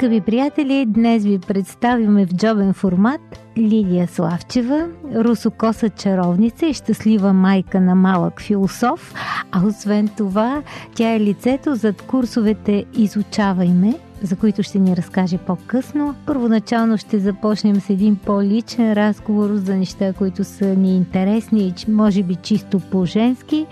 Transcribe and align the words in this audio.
Скъпи 0.00 0.20
приятели, 0.20 0.86
днес 0.88 1.24
ви 1.24 1.38
представяме 1.38 2.26
в 2.26 2.34
джобен 2.34 2.72
формат 2.72 3.20
Лилия 3.58 4.08
Славчева, 4.08 4.88
русокоса 5.14 5.88
чаровница 5.88 6.66
и 6.66 6.74
щастлива 6.74 7.32
майка 7.32 7.80
на 7.80 7.94
малък 7.94 8.40
философ, 8.40 9.14
а 9.52 9.66
освен 9.66 10.08
това 10.16 10.62
тя 10.94 11.14
е 11.14 11.20
лицето 11.20 11.74
зад 11.74 12.02
курсовете 12.02 12.84
Изучавай 12.94 13.68
ме, 13.68 13.94
за 14.22 14.36
които 14.36 14.62
ще 14.62 14.78
ни 14.78 14.96
разкаже 14.96 15.38
по-късно. 15.38 16.14
Първоначално 16.26 16.98
ще 16.98 17.18
започнем 17.18 17.80
с 17.80 17.90
един 17.90 18.16
по-личен 18.16 18.92
разговор 18.92 19.54
за 19.54 19.76
неща, 19.76 20.12
които 20.12 20.44
са 20.44 20.76
ни 20.76 20.96
интересни 20.96 21.74
и 21.88 21.90
може 21.90 22.22
би 22.22 22.34
чисто 22.34 22.80
по-женски. 22.80 23.66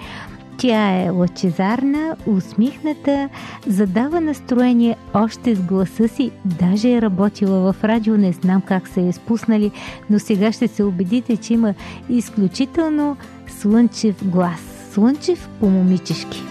Тя 0.59 1.03
е 1.03 1.11
лъчезарна, 1.11 2.17
усмихната, 2.27 3.29
задава 3.67 4.21
настроение 4.21 4.97
още 5.15 5.55
с 5.55 5.63
гласа 5.63 6.09
си, 6.09 6.31
даже 6.45 6.93
е 6.93 7.03
работила 7.03 7.73
в 7.73 7.85
радио, 7.85 8.17
не 8.17 8.33
знам 8.33 8.63
как 8.63 8.89
са 8.89 9.01
я 9.01 9.13
спуснали, 9.13 9.71
но 10.11 10.19
сега 10.19 10.53
ще 10.53 10.69
се 10.69 10.83
убедите, 10.83 11.37
че 11.37 11.55
има 11.55 11.75
изключително 12.09 13.17
слънчев 13.47 14.29
глас. 14.29 14.61
Слънчев 14.93 15.49
по-момичешки. 15.61 16.43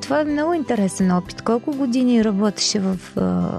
Това 0.00 0.20
е 0.20 0.24
много 0.24 0.54
интересен 0.54 1.10
опит. 1.10 1.42
Колко 1.42 1.70
години 1.70 2.24
работеше 2.24 2.80
в 2.80 2.98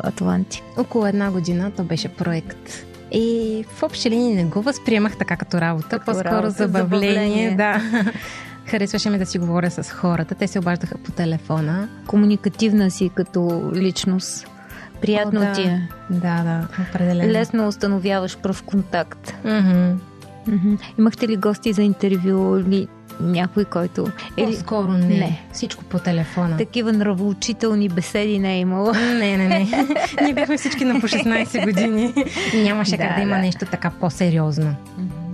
Атланти? 0.03 0.63
Около 0.77 1.07
една 1.07 1.31
година. 1.31 1.71
То 1.77 1.83
беше 1.83 2.07
проект 2.07 2.92
и 3.13 3.65
в 3.75 3.83
общи 3.83 4.09
линии 4.09 4.35
не 4.35 4.45
го 4.45 4.61
възприемах 4.61 5.17
така 5.17 5.37
като 5.37 5.61
работа, 5.61 5.89
като 5.89 6.05
по-скоро 6.05 6.29
работа, 6.29 6.51
забавление. 6.51 7.49
забавление. 7.49 7.55
Да. 7.55 7.81
Харесваше 8.65 9.09
ми 9.09 9.17
да 9.17 9.25
си 9.25 9.39
говоря 9.39 9.71
с 9.71 9.91
хората. 9.91 10.35
Те 10.35 10.47
се 10.47 10.59
обаждаха 10.59 10.97
по 10.97 11.11
телефона. 11.11 11.89
Комуникативна 12.07 12.91
си 12.91 13.11
като 13.15 13.71
личност. 13.75 14.47
Приятно 15.01 15.39
О, 15.39 15.43
да. 15.43 15.51
ти 15.51 15.61
е. 15.61 15.89
Да, 16.09 16.43
да, 16.43 16.67
определено. 16.89 17.31
Лесно 17.31 17.67
установяваш 17.67 18.37
пръв 18.37 18.63
контакт. 18.63 19.33
Mm-hmm. 19.45 19.95
Mm-hmm. 20.49 20.79
Имахте 20.99 21.27
ли 21.27 21.37
гости 21.37 21.73
за 21.73 21.83
интервю 21.83 22.57
или 22.57 22.87
някой, 23.19 23.65
който... 23.65 24.07
По-скоро 24.37 24.87
не. 24.87 25.05
не. 25.05 25.41
Всичко 25.51 25.83
по 25.83 25.99
телефона. 25.99 26.57
Такива 26.57 26.93
нравоучителни 26.93 27.89
беседи 27.89 28.39
не 28.39 28.55
е 28.55 28.59
имало. 28.59 28.93
Не, 28.93 29.37
не, 29.37 29.47
не. 29.47 29.67
Ние 30.23 30.33
бяхме 30.33 30.57
всички 30.57 30.85
на 30.85 30.99
по 30.99 31.07
16 31.07 31.65
години. 31.65 32.13
Нямаше 32.55 32.91
да, 32.91 32.97
как 32.97 33.15
да 33.15 33.21
има 33.21 33.35
да. 33.35 33.41
нещо 33.41 33.65
така 33.65 33.91
по-сериозно. 33.99 34.75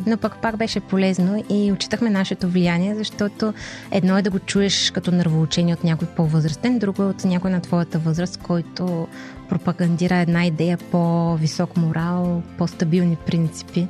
Но 0.05 0.17
пък 0.17 0.37
пак 0.41 0.57
беше 0.57 0.79
полезно 0.79 1.43
и 1.49 1.71
очитахме 1.71 2.09
нашето 2.09 2.47
влияние, 2.49 2.95
защото 2.95 3.53
едно 3.91 4.17
е 4.17 4.21
да 4.21 4.29
го 4.29 4.39
чуеш 4.39 4.91
като 4.91 5.11
нравоучение 5.11 5.73
от 5.73 5.83
някой 5.83 6.07
по-възрастен, 6.07 6.79
друго 6.79 7.03
е 7.03 7.05
от 7.05 7.25
някой 7.25 7.51
на 7.51 7.61
твоята 7.61 7.99
възраст, 7.99 8.37
който 8.37 9.07
пропагандира 9.49 10.15
една 10.15 10.45
идея 10.45 10.77
по-висок 10.77 11.77
морал, 11.77 12.43
по-стабилни 12.57 13.15
принципи. 13.15 13.87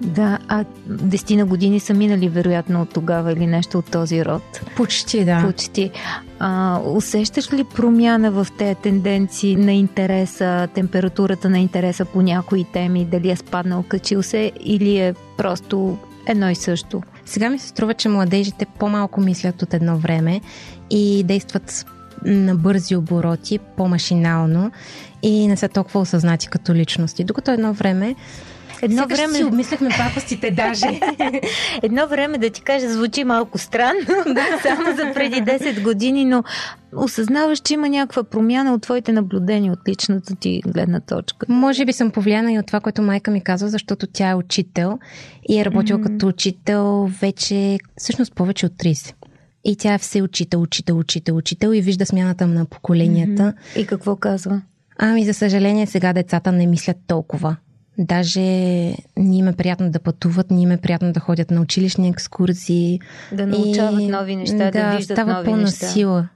Да, 0.00 0.38
а 0.48 0.64
десетина 0.86 1.46
години 1.46 1.80
са 1.80 1.94
минали 1.94 2.28
вероятно 2.28 2.82
от 2.82 2.90
тогава 2.90 3.32
или 3.32 3.46
нещо 3.46 3.78
от 3.78 3.90
този 3.90 4.24
род. 4.24 4.60
Почти, 4.76 5.24
да. 5.24 5.42
Почти. 5.46 5.90
А, 6.38 6.80
усещаш 6.84 7.52
ли 7.52 7.64
промяна 7.64 8.30
в 8.30 8.46
тези 8.58 8.74
тенденции 8.74 9.56
на 9.56 9.72
интереса, 9.72 10.68
температурата 10.74 11.50
на 11.50 11.58
интереса 11.58 12.04
по 12.04 12.22
някои 12.22 12.64
теми, 12.64 13.04
дали 13.04 13.30
е 13.30 13.36
спаднал, 13.36 13.82
качил 13.82 14.22
се 14.22 14.52
или 14.60 14.98
е 14.98 15.14
просто 15.36 15.98
едно 16.26 16.50
и 16.50 16.54
също? 16.54 17.02
Сега 17.26 17.50
ми 17.50 17.58
се 17.58 17.68
струва, 17.68 17.94
че 17.94 18.08
младежите 18.08 18.66
по-малко 18.78 19.20
мислят 19.20 19.62
от 19.62 19.74
едно 19.74 19.96
време 19.96 20.40
и 20.90 21.24
действат 21.24 21.86
на 22.24 22.54
бързи 22.54 22.96
обороти, 22.96 23.58
по-машинално 23.58 24.70
и 25.22 25.48
не 25.48 25.56
са 25.56 25.68
толкова 25.68 26.00
осъзнати 26.00 26.48
като 26.48 26.74
личности. 26.74 27.24
Докато 27.24 27.50
едно 27.50 27.72
време 27.72 28.14
Едно 28.82 29.02
Сега 29.02 29.14
време... 29.14 29.34
си 29.34 29.44
обмисляхме 29.44 29.88
пакостите 29.88 30.50
даже. 30.50 31.00
Едно 31.82 32.08
време, 32.08 32.38
да 32.38 32.50
ти 32.50 32.62
кажа, 32.62 32.90
звучи 32.90 33.24
малко 33.24 33.58
странно, 33.58 34.00
само 34.62 34.96
за 34.96 35.12
преди 35.14 35.36
10 35.36 35.82
години, 35.82 36.24
но 36.24 36.42
осъзнаваш, 36.96 37.60
че 37.60 37.74
има 37.74 37.88
някаква 37.88 38.24
промяна 38.24 38.74
от 38.74 38.82
твоите 38.82 39.12
наблюдения, 39.12 39.72
от 39.72 39.88
личната 39.88 40.36
ти 40.36 40.62
гледна 40.66 41.00
точка. 41.00 41.46
Може 41.48 41.84
би 41.84 41.92
съм 41.92 42.10
повлияна 42.10 42.52
и 42.52 42.58
от 42.58 42.66
това, 42.66 42.80
което 42.80 43.02
майка 43.02 43.30
ми 43.30 43.40
казва, 43.40 43.68
защото 43.68 44.06
тя 44.06 44.28
е 44.28 44.34
учител 44.34 44.98
и 45.48 45.60
е 45.60 45.64
работила 45.64 45.98
mm-hmm. 45.98 46.02
като 46.02 46.26
учител 46.26 47.10
вече 47.20 47.78
всъщност 47.96 48.34
повече 48.34 48.66
от 48.66 48.72
30. 48.72 49.14
И 49.64 49.76
тя 49.76 49.94
е 49.94 49.98
все 49.98 50.22
учител, 50.22 50.62
учител, 50.62 50.98
учител, 50.98 51.36
учител 51.36 51.68
и 51.68 51.80
вижда 51.80 52.06
смяната 52.06 52.46
на 52.46 52.64
поколенията. 52.64 53.42
Mm-hmm. 53.42 53.80
И 53.80 53.86
какво 53.86 54.16
казва? 54.16 54.62
Ами, 54.98 55.24
за 55.24 55.34
съжаление, 55.34 55.86
сега 55.86 56.12
децата 56.12 56.52
не 56.52 56.66
мислят 56.66 56.96
толкова. 57.06 57.56
Даже 57.98 58.40
ни 59.16 59.38
им 59.38 59.48
е 59.48 59.52
приятно 59.52 59.90
да 59.90 59.98
пътуват, 59.98 60.50
ни 60.50 60.62
им 60.62 60.70
е 60.70 60.76
приятно 60.76 61.12
да 61.12 61.20
ходят 61.20 61.50
на 61.50 61.60
училищни 61.60 62.08
екскурзии. 62.08 63.00
Да 63.32 63.46
научават 63.46 64.00
и, 64.00 64.08
нови 64.08 64.36
неща, 64.36 64.56
да, 64.56 64.70
да 64.70 64.96
виждат 64.96 65.16
става 65.16 65.32
нови 65.32 65.44
пълна 65.44 65.62
неща. 65.62 65.86
сила. 65.86 66.28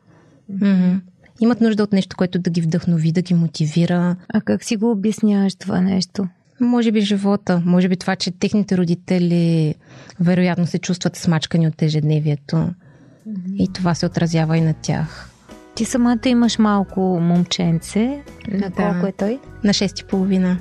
Mm-hmm. 0.52 1.00
Имат 1.40 1.60
нужда 1.60 1.82
от 1.82 1.92
нещо, 1.92 2.16
което 2.16 2.38
да 2.38 2.50
ги 2.50 2.60
вдъхнови, 2.60 3.12
да 3.12 3.22
ги 3.22 3.34
мотивира. 3.34 4.16
А 4.28 4.40
как 4.40 4.64
си 4.64 4.76
го 4.76 4.90
обясняваш 4.90 5.54
това 5.54 5.80
нещо? 5.80 6.28
Може 6.60 6.92
би 6.92 7.00
живота, 7.00 7.62
може 7.66 7.88
би 7.88 7.96
това, 7.96 8.16
че 8.16 8.30
техните 8.30 8.76
родители 8.76 9.74
вероятно 10.20 10.66
се 10.66 10.78
чувстват 10.78 11.16
смачкани 11.16 11.68
от 11.68 11.82
ежедневието. 11.82 12.56
Mm-hmm. 12.56 13.56
И 13.56 13.72
това 13.72 13.94
се 13.94 14.06
отразява 14.06 14.58
и 14.58 14.60
на 14.60 14.74
тях. 14.74 15.28
Ти 15.74 15.84
самата 15.84 16.18
имаш 16.26 16.58
малко 16.58 17.00
момченце. 17.00 18.22
На 18.48 18.70
колко 18.70 19.00
да. 19.00 19.08
е 19.08 19.12
той? 19.12 19.38
На 19.64 19.70
6 19.72 20.02
и 20.02 20.04
половина. 20.04 20.58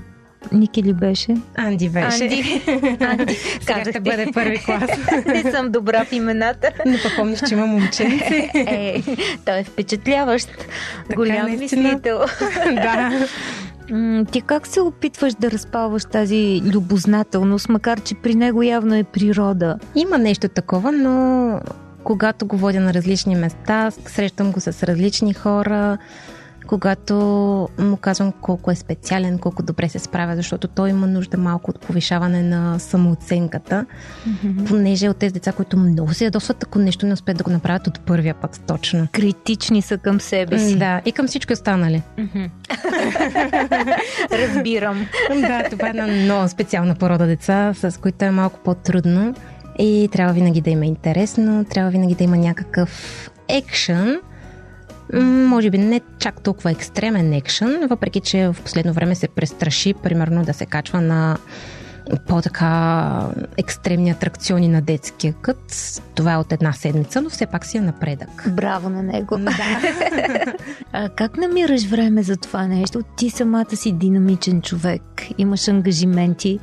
Ники 0.51 0.83
ли 0.83 0.93
беше? 0.93 1.35
Анди 1.55 1.89
беше. 1.89 2.23
Анди. 2.23 2.61
Анди. 2.99 3.33
Сега 3.61 3.85
ще 3.89 3.99
бъде 3.99 4.27
първи 4.33 4.57
клас. 4.65 4.89
Не 5.25 5.51
съм 5.51 5.71
добра 5.71 6.05
в 6.05 6.11
имената. 6.11 6.69
Но 6.85 6.97
пък 7.03 7.15
помниш, 7.15 7.39
че 7.47 7.53
има 7.53 7.65
момченце. 7.67 8.49
Е, 8.55 9.03
той 9.45 9.59
е 9.59 9.63
впечатляващ. 9.63 10.47
Така, 10.47 11.15
Голям 11.15 11.45
наистина. 11.45 11.83
мислител. 11.83 12.19
да. 12.65 13.27
Ти 14.31 14.41
как 14.41 14.67
се 14.67 14.81
опитваш 14.81 15.33
да 15.33 15.51
разпалваш 15.51 16.05
тази 16.05 16.61
любознателност, 16.65 17.69
макар 17.69 18.01
че 18.01 18.15
при 18.15 18.35
него 18.35 18.63
явно 18.63 18.95
е 18.95 19.03
природа? 19.03 19.77
Има 19.95 20.17
нещо 20.17 20.47
такова, 20.47 20.91
но 20.91 21.59
когато 22.03 22.45
го 22.45 22.57
водя 22.57 22.79
на 22.79 22.93
различни 22.93 23.35
места, 23.35 23.91
срещам 23.91 24.51
го 24.51 24.59
с 24.59 24.83
различни 24.83 25.33
хора, 25.33 25.97
когато 26.67 27.15
му 27.79 27.97
казвам 27.97 28.31
колко 28.41 28.71
е 28.71 28.75
специален, 28.75 29.39
колко 29.39 29.63
добре 29.63 29.89
се 29.89 29.99
справя, 29.99 30.35
защото 30.35 30.67
той 30.67 30.89
има 30.89 31.07
нужда 31.07 31.37
малко 31.37 31.71
от 31.71 31.79
повишаване 31.79 32.41
на 32.41 32.79
самооценката, 32.79 33.85
mm-hmm. 34.27 34.67
понеже 34.67 35.09
от 35.09 35.17
тези 35.17 35.33
деца, 35.33 35.51
които 35.51 35.77
много 35.77 36.13
се 36.13 36.25
ядосват, 36.25 36.63
ако 36.63 36.79
нещо 36.79 37.05
не 37.05 37.13
успеят 37.13 37.37
да 37.37 37.43
го 37.43 37.51
направят 37.51 37.87
от 37.87 37.99
първия 37.99 38.33
път 38.33 38.61
точно. 38.67 39.07
Критични 39.11 39.81
са 39.81 39.97
към 39.97 40.21
себе 40.21 40.59
си. 40.59 40.79
Да, 40.79 41.01
и 41.05 41.11
към 41.11 41.27
всички 41.27 41.53
останали. 41.53 42.01
Mm-hmm. 42.17 42.49
Разбирам. 44.47 45.07
да, 45.41 45.69
това 45.69 45.87
е 45.87 45.89
една 45.89 46.07
много 46.07 46.49
специална 46.49 46.95
порода 46.95 47.27
деца, 47.27 47.73
с 47.73 47.99
които 48.01 48.25
е 48.25 48.31
малко 48.31 48.59
по-трудно. 48.63 49.35
И 49.79 50.09
трябва 50.11 50.33
винаги 50.33 50.61
да 50.61 50.69
има 50.69 50.85
интересно, 50.85 51.65
трябва 51.65 51.91
винаги 51.91 52.15
да 52.15 52.23
има 52.23 52.37
някакъв 52.37 53.31
екшън, 53.47 54.19
може 55.19 55.69
би 55.69 55.77
не 55.77 56.01
чак 56.19 56.41
толкова 56.41 56.71
екстремен 56.71 57.33
екшън, 57.33 57.87
въпреки 57.89 58.19
че 58.19 58.47
в 58.47 58.55
последно 58.63 58.93
време 58.93 59.15
се 59.15 59.27
престраши, 59.27 59.93
примерно 59.93 60.45
да 60.45 60.53
се 60.53 60.65
качва 60.65 61.01
на 61.01 61.37
по-така 62.27 63.27
екстремни 63.57 64.09
атракциони 64.09 64.67
на 64.67 64.81
детския 64.81 65.33
кът. 65.33 66.01
Това 66.15 66.33
е 66.33 66.37
от 66.37 66.51
една 66.51 66.73
седмица, 66.73 67.21
но 67.21 67.29
все 67.29 67.45
пак 67.45 67.65
си 67.65 67.77
е 67.77 67.81
напредък. 67.81 68.49
Браво 68.49 68.89
на 68.89 69.03
него. 69.03 69.37
Да. 69.37 69.51
а 70.91 71.09
как 71.09 71.37
намираш 71.37 71.85
време 71.85 72.23
за 72.23 72.37
това 72.37 72.67
нещо? 72.67 73.01
Ти 73.17 73.29
самата 73.29 73.75
си 73.75 73.91
динамичен 73.91 74.61
човек, 74.61 75.01
имаш 75.37 75.67
ангажименти 75.67 76.59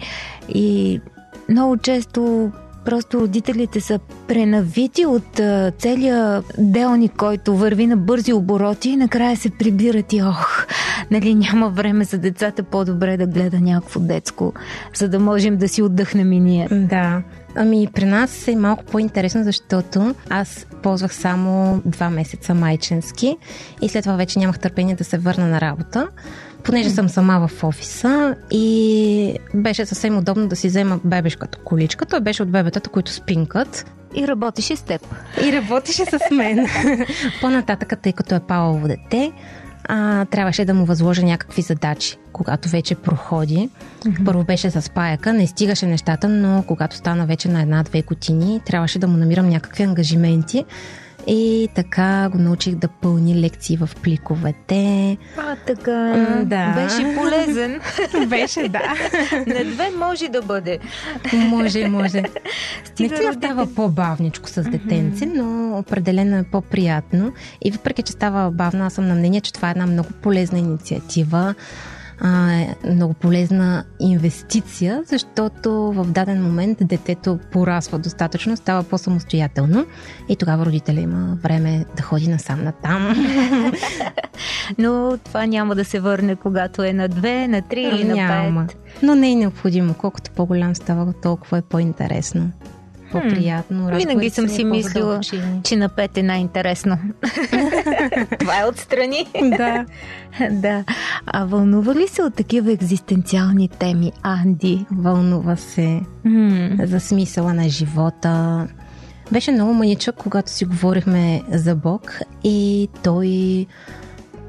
и 0.49 1.01
много 1.49 1.77
често 1.77 2.53
просто 2.89 3.21
родителите 3.21 3.81
са 3.81 3.99
пренавити 4.29 5.07
от 5.07 5.41
а, 5.41 5.73
целия 5.79 6.43
делник, 6.59 7.13
който 7.17 7.57
върви 7.57 7.87
на 7.87 7.97
бързи 7.97 8.33
обороти 8.33 8.91
и 8.91 8.97
накрая 8.97 9.37
се 9.37 9.51
прибират 9.51 10.13
и 10.13 10.23
ох, 10.23 10.67
нали 11.11 11.35
няма 11.35 11.71
време 11.71 12.05
за 12.05 12.19
децата, 12.19 12.63
по-добре 12.63 13.17
да 13.17 13.27
гледа 13.27 13.61
някакво 13.61 14.01
детско, 14.01 14.53
за 14.95 15.09
да 15.09 15.19
можем 15.19 15.57
да 15.57 15.69
си 15.69 15.83
отдъхнем 15.83 16.33
и 16.33 16.41
ние. 16.41 16.69
Да. 16.71 17.23
Ами, 17.57 17.89
при 17.95 18.05
нас 18.05 18.49
е 18.49 18.57
малко 18.57 18.85
по-интересно, 18.85 19.45
защото 19.45 20.15
аз 20.31 20.67
ползвах 20.83 21.15
само 21.15 21.83
два 21.85 22.11
месеца 22.11 22.55
майчински 22.55 23.37
и 23.83 23.89
след 23.89 24.05
това 24.05 24.17
вече 24.17 24.39
нямах 24.39 24.59
търпение 24.59 24.95
да 24.95 25.05
се 25.05 25.19
върна 25.19 25.47
на 25.47 25.61
работа, 25.61 26.09
понеже 26.65 26.91
съм 26.91 27.09
сама 27.09 27.49
в 27.49 27.65
офиса 27.65 28.35
и 28.51 29.35
беше 29.55 29.87
съвсем 29.87 30.19
удобно 30.19 30.49
да 30.49 30.57
си 30.57 30.69
взема 30.69 31.01
бебешката 31.05 31.59
количка. 31.59 32.07
Той 32.07 32.21
беше 32.21 32.43
от 32.43 32.51
бебетата, 32.51 32.91
които 32.91 33.13
спинкат. 33.13 33.93
И 34.15 34.29
работеше 34.29 34.77
с 34.77 34.83
теб. 34.83 35.15
И 35.45 35.53
работеше 35.53 36.05
с 36.05 36.19
мен. 36.31 36.67
По-нататък, 37.41 37.93
тъй 38.03 38.13
като 38.13 38.35
е 38.35 38.41
палаво 38.41 38.89
дете, 38.89 39.33
а, 39.85 40.25
трябваше 40.25 40.65
да 40.65 40.75
му 40.75 40.85
възложа 40.85 41.23
някакви 41.23 41.63
задачи, 41.63 42.17
когато 42.33 42.69
вече 42.69 42.95
проходи. 42.95 43.71
Mm-hmm. 44.01 44.25
Първо 44.25 44.45
беше 44.45 44.71
с 44.71 44.91
паяка, 44.91 45.33
не 45.33 45.47
стигаше 45.47 45.87
нещата, 45.87 46.29
но 46.29 46.65
когато 46.67 46.97
стана 46.97 47.27
вече 47.27 47.49
на 47.49 47.63
една-две 47.63 48.03
години, 48.03 48.61
трябваше 48.67 48.99
да 48.99 49.09
му 49.09 49.17
намирам 49.17 49.49
някакви 49.49 49.83
ангажименти. 49.83 50.65
И 51.29 51.69
така 51.75 52.29
го 52.33 52.39
научих 52.39 52.75
да 52.75 52.89
пълни 52.89 53.41
лекции 53.41 53.77
в 53.77 53.91
пликовете. 54.03 55.17
А, 55.37 55.57
така. 55.57 55.93
да. 56.45 56.73
Беше 56.75 57.15
полезен. 57.15 57.81
Беше, 58.29 58.69
да. 58.69 58.95
На 59.47 59.65
две 59.65 59.91
може 59.99 60.29
да 60.29 60.43
бъде. 60.43 60.79
Може, 61.33 61.89
може. 61.89 62.23
Наистина 63.01 63.09
родители. 63.09 63.33
става 63.37 63.75
по-бавничко 63.75 64.49
с 64.49 64.63
детенце, 64.63 65.27
но 65.27 65.79
определено 65.79 66.37
е 66.37 66.43
по-приятно. 66.43 67.33
И 67.65 67.71
въпреки, 67.71 68.03
че 68.03 68.13
става 68.13 68.51
бавно, 68.51 68.85
аз 68.85 68.93
съм 68.93 69.09
на 69.09 69.15
мнение, 69.15 69.41
че 69.41 69.53
това 69.53 69.69
е 69.69 69.71
една 69.71 69.87
много 69.87 70.09
полезна 70.23 70.59
инициатива. 70.59 71.55
А, 72.21 72.53
е 72.53 72.75
много 72.85 73.15
полезна 73.15 73.85
инвестиция, 74.01 75.03
защото 75.07 75.93
в 75.93 76.05
даден 76.05 76.43
момент 76.43 76.79
детето 76.81 77.39
порасва 77.53 77.99
достатъчно, 77.99 78.57
става 78.57 78.83
по-самостоятелно 78.83 79.87
и 80.29 80.37
тогава 80.37 80.67
родителя 80.67 81.01
има 81.01 81.39
време 81.43 81.85
да 81.97 82.03
ходи 82.03 82.29
насам 82.29 82.65
натам. 82.65 83.15
Но 84.79 85.19
това 85.25 85.47
няма 85.47 85.75
да 85.75 85.85
се 85.85 86.01
върне, 86.01 86.37
когато 86.37 86.83
е 86.83 86.93
на 86.93 87.09
две, 87.09 87.49
на 87.49 87.63
три 87.63 87.83
или 87.83 88.05
на 88.05 88.15
Няма. 88.15 88.67
пет. 88.67 88.77
Но 89.03 89.15
не 89.15 89.33
е 89.33 89.35
необходимо. 89.35 89.95
Колкото 89.95 90.31
по-голям 90.31 90.75
става, 90.75 91.13
толкова 91.13 91.59
е 91.59 91.63
по-интересно. 91.63 92.51
По-приятно. 93.13 93.87
Винаги 93.97 94.31
съм 94.31 94.49
си 94.49 94.65
мислила, 94.65 95.21
че 95.63 95.77
на 95.77 95.89
пет 95.89 96.19
е 96.19 96.23
най-интересно. 96.23 96.99
това 98.39 98.61
е 98.61 98.65
отстрани. 98.65 99.27
Да. 99.59 99.87
да. 100.51 100.85
А 101.27 101.45
вълнува 101.45 101.95
ли 101.95 102.09
се 102.09 102.23
от 102.23 102.35
такива 102.35 102.73
екзистенциални 102.73 103.69
теми, 103.69 104.13
Анди? 104.23 104.87
Вълнува 104.93 105.57
се 105.57 106.01
за 106.83 107.01
смисъла 107.01 107.55
на 107.55 107.69
живота. 107.69 108.67
Беше 109.33 109.53
много 109.53 109.75
маничък, 109.75 110.17
когато 110.17 110.51
си 110.51 110.65
говорихме 110.65 111.43
за 111.53 111.75
Бог 111.75 112.21
и 112.45 112.89
той, 113.03 113.67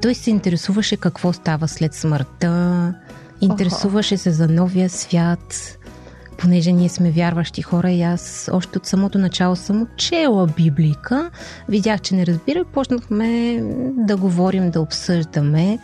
той 0.02 0.14
се 0.14 0.30
интересуваше 0.30 0.96
какво 0.96 1.32
става 1.32 1.68
след 1.68 1.94
смъртта, 1.94 2.94
интересуваше 3.40 4.16
се 4.16 4.30
за 4.30 4.48
новия 4.48 4.90
свят, 4.90 5.78
понеже 6.40 6.72
ние 6.72 6.88
сме 6.88 7.10
вярващи 7.10 7.62
хора 7.62 7.90
и 7.90 8.02
аз 8.02 8.50
още 8.52 8.78
от 8.78 8.86
самото 8.86 9.18
начало 9.18 9.56
съм 9.56 9.82
учела 9.82 10.46
библика, 10.46 11.30
видях, 11.68 12.00
че 12.00 12.14
не 12.14 12.26
разбира, 12.26 12.64
почнахме 12.64 13.60
да 13.96 14.16
говорим, 14.16 14.70
да 14.70 14.80
обсъждаме, 14.80 15.78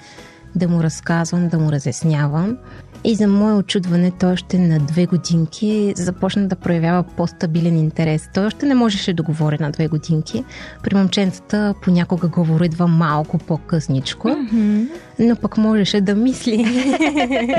да 0.55 0.69
му 0.69 0.82
разказвам, 0.82 1.49
да 1.49 1.58
му 1.58 1.73
разяснявам. 1.73 2.56
И 3.05 3.14
за 3.14 3.29
мое 3.29 3.55
очудване, 3.55 4.11
той 4.11 4.32
още 4.32 4.58
на 4.58 4.79
две 4.79 5.06
годинки 5.06 5.93
започна 5.97 6.49
да 6.49 6.56
проявява 6.56 7.02
по-стабилен 7.02 7.79
интерес. 7.79 8.29
Той 8.35 8.47
още 8.47 8.67
не 8.67 8.75
можеше 8.75 9.12
да 9.12 9.23
говори 9.23 9.56
на 9.61 9.70
две 9.70 9.88
годинки. 9.88 10.44
При 10.82 10.94
момченцата 10.94 11.75
понякога 11.82 12.29
говоридва 12.29 12.87
малко 12.87 13.38
по-късничко, 13.38 14.29
мгм. 14.29 14.82
но 15.19 15.37
пък 15.37 15.59
можеше 15.59 16.00
да 16.00 16.14
мисли. 16.14 16.67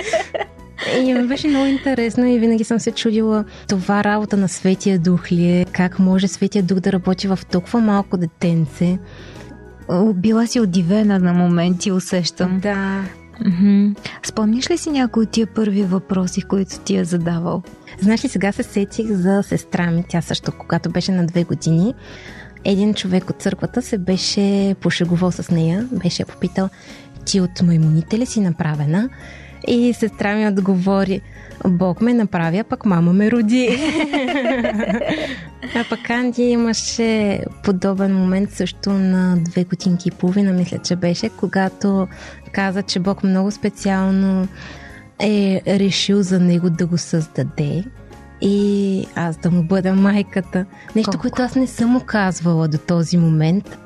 И 1.01 1.13
ми 1.13 1.27
беше 1.27 1.47
много 1.47 1.65
интересно 1.65 2.25
и 2.25 2.39
винаги 2.39 2.63
съм 2.63 2.79
се 2.79 2.91
чудила 2.91 3.45
това 3.67 4.03
работа 4.03 4.37
на 4.37 4.47
Светия 4.47 4.99
Дух 4.99 5.31
ли 5.31 5.51
е, 5.51 5.65
как 5.65 5.99
може 5.99 6.27
Светия 6.27 6.63
Дух 6.63 6.79
да 6.79 6.91
работи 6.91 7.27
в 7.27 7.39
толкова 7.51 7.79
малко 7.79 8.17
детенце. 8.17 8.97
Била 10.13 10.47
си 10.47 10.59
удивена 10.59 11.19
на 11.19 11.33
моменти, 11.33 11.91
усещам. 11.91 12.59
Да. 12.59 13.03
Мгм. 13.45 13.93
Спомняш 14.23 14.69
ли 14.69 14.77
си 14.77 14.89
някои 14.89 15.23
от 15.23 15.29
тия 15.29 15.47
първи 15.47 15.83
въпроси, 15.83 16.41
които 16.41 16.79
ти 16.79 16.97
е 16.97 17.05
задавал? 17.05 17.63
Знаеш 18.01 18.23
ли, 18.23 18.29
сега 18.29 18.51
се 18.51 18.63
сетих 18.63 19.07
за 19.11 19.43
сестра 19.43 19.91
ми, 19.91 20.03
тя 20.09 20.21
също, 20.21 20.51
когато 20.57 20.89
беше 20.89 21.11
на 21.11 21.25
две 21.25 21.43
години. 21.43 21.93
Един 22.65 22.93
човек 22.93 23.29
от 23.29 23.41
църквата 23.41 23.81
се 23.81 23.97
беше 23.97 24.75
пошегувал 24.81 25.31
с 25.31 25.51
нея, 25.51 25.87
беше 25.91 26.25
попитал, 26.25 26.69
ти 27.25 27.41
от 27.41 27.61
маймуните 27.61 28.19
ли 28.19 28.25
си 28.25 28.41
направена? 28.41 29.09
И 29.67 29.93
сестра 29.93 30.35
ми 30.35 30.47
отговори, 30.47 31.21
Бог 31.65 32.01
ме 32.01 32.13
направи, 32.13 32.57
а 32.57 32.63
пък 32.63 32.85
мама 32.85 33.13
ме 33.13 33.31
роди. 33.31 33.69
а 35.75 35.83
пък 35.89 36.09
Анди 36.09 36.43
имаше 36.43 37.39
подобен 37.63 38.15
момент 38.15 38.51
също 38.51 38.89
на 38.89 39.37
две 39.37 39.63
годинки 39.63 40.07
и 40.09 40.11
половина, 40.11 40.53
мисля, 40.53 40.77
че 40.77 40.95
беше, 40.95 41.29
когато 41.29 42.07
каза, 42.51 42.83
че 42.83 42.99
Бог 42.99 43.23
много 43.23 43.51
специално 43.51 44.47
е 45.19 45.61
решил 45.67 46.21
за 46.21 46.39
него 46.39 46.69
да 46.69 46.85
го 46.85 46.97
създаде 46.97 47.83
и 48.41 49.05
аз 49.15 49.37
да 49.37 49.51
му 49.51 49.63
бъда 49.63 49.93
майката. 49.93 50.65
Нещо, 50.95 51.11
Колко? 51.11 51.21
което 51.21 51.41
аз 51.41 51.55
не 51.55 51.67
съм 51.67 51.89
му 51.89 51.99
казвала 51.99 52.67
до 52.67 52.77
този 52.77 53.17
момент. 53.17 53.77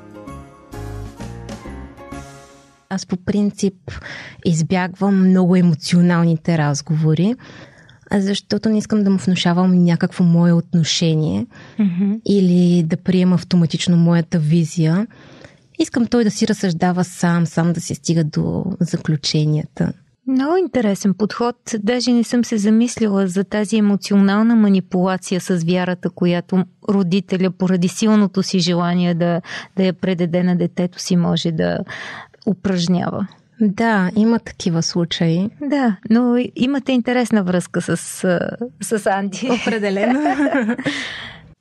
Аз 2.94 3.06
по 3.06 3.16
принцип 3.16 3.74
избягвам 4.44 5.28
много 5.28 5.56
емоционалните 5.56 6.58
разговори, 6.58 7.34
защото 8.12 8.68
не 8.68 8.78
искам 8.78 9.04
да 9.04 9.10
му 9.10 9.18
внушавам 9.18 9.84
някакво 9.84 10.24
мое 10.24 10.52
отношение 10.52 11.46
или 12.28 12.82
да 12.82 12.96
приема 12.96 13.34
автоматично 13.34 13.96
моята 13.96 14.38
визия. 14.38 15.06
Искам 15.78 16.06
той 16.06 16.24
да 16.24 16.30
си 16.30 16.48
разсъждава 16.48 17.04
сам, 17.04 17.46
сам 17.46 17.72
да 17.72 17.80
се 17.80 17.94
стига 17.94 18.24
до 18.24 18.64
заключенията. 18.80 19.92
Много 20.26 20.56
интересен 20.56 21.14
подход. 21.14 21.56
Даже 21.78 22.12
не 22.12 22.24
съм 22.24 22.44
се 22.44 22.58
замислила 22.58 23.26
за 23.26 23.44
тази 23.44 23.76
емоционална 23.76 24.56
манипулация 24.56 25.40
с 25.40 25.64
вярата, 25.64 26.10
която 26.10 26.64
родителя 26.88 27.50
поради 27.50 27.88
силното 27.88 28.42
си 28.42 28.58
желание 28.58 29.14
да, 29.14 29.40
да 29.76 29.84
я 29.84 29.92
предаде 29.92 30.42
на 30.42 30.56
детето 30.56 30.98
си 31.00 31.16
може 31.16 31.52
да 31.52 31.78
упражнява. 32.46 33.26
Да, 33.60 34.10
има 34.16 34.38
такива 34.38 34.82
случаи. 34.82 35.50
Да, 35.62 35.96
но 36.10 36.36
имате 36.56 36.92
интересна 36.92 37.42
връзка 37.42 37.82
с, 37.82 37.96
с 38.82 39.06
Анди. 39.06 39.50
Определено. 39.62 40.36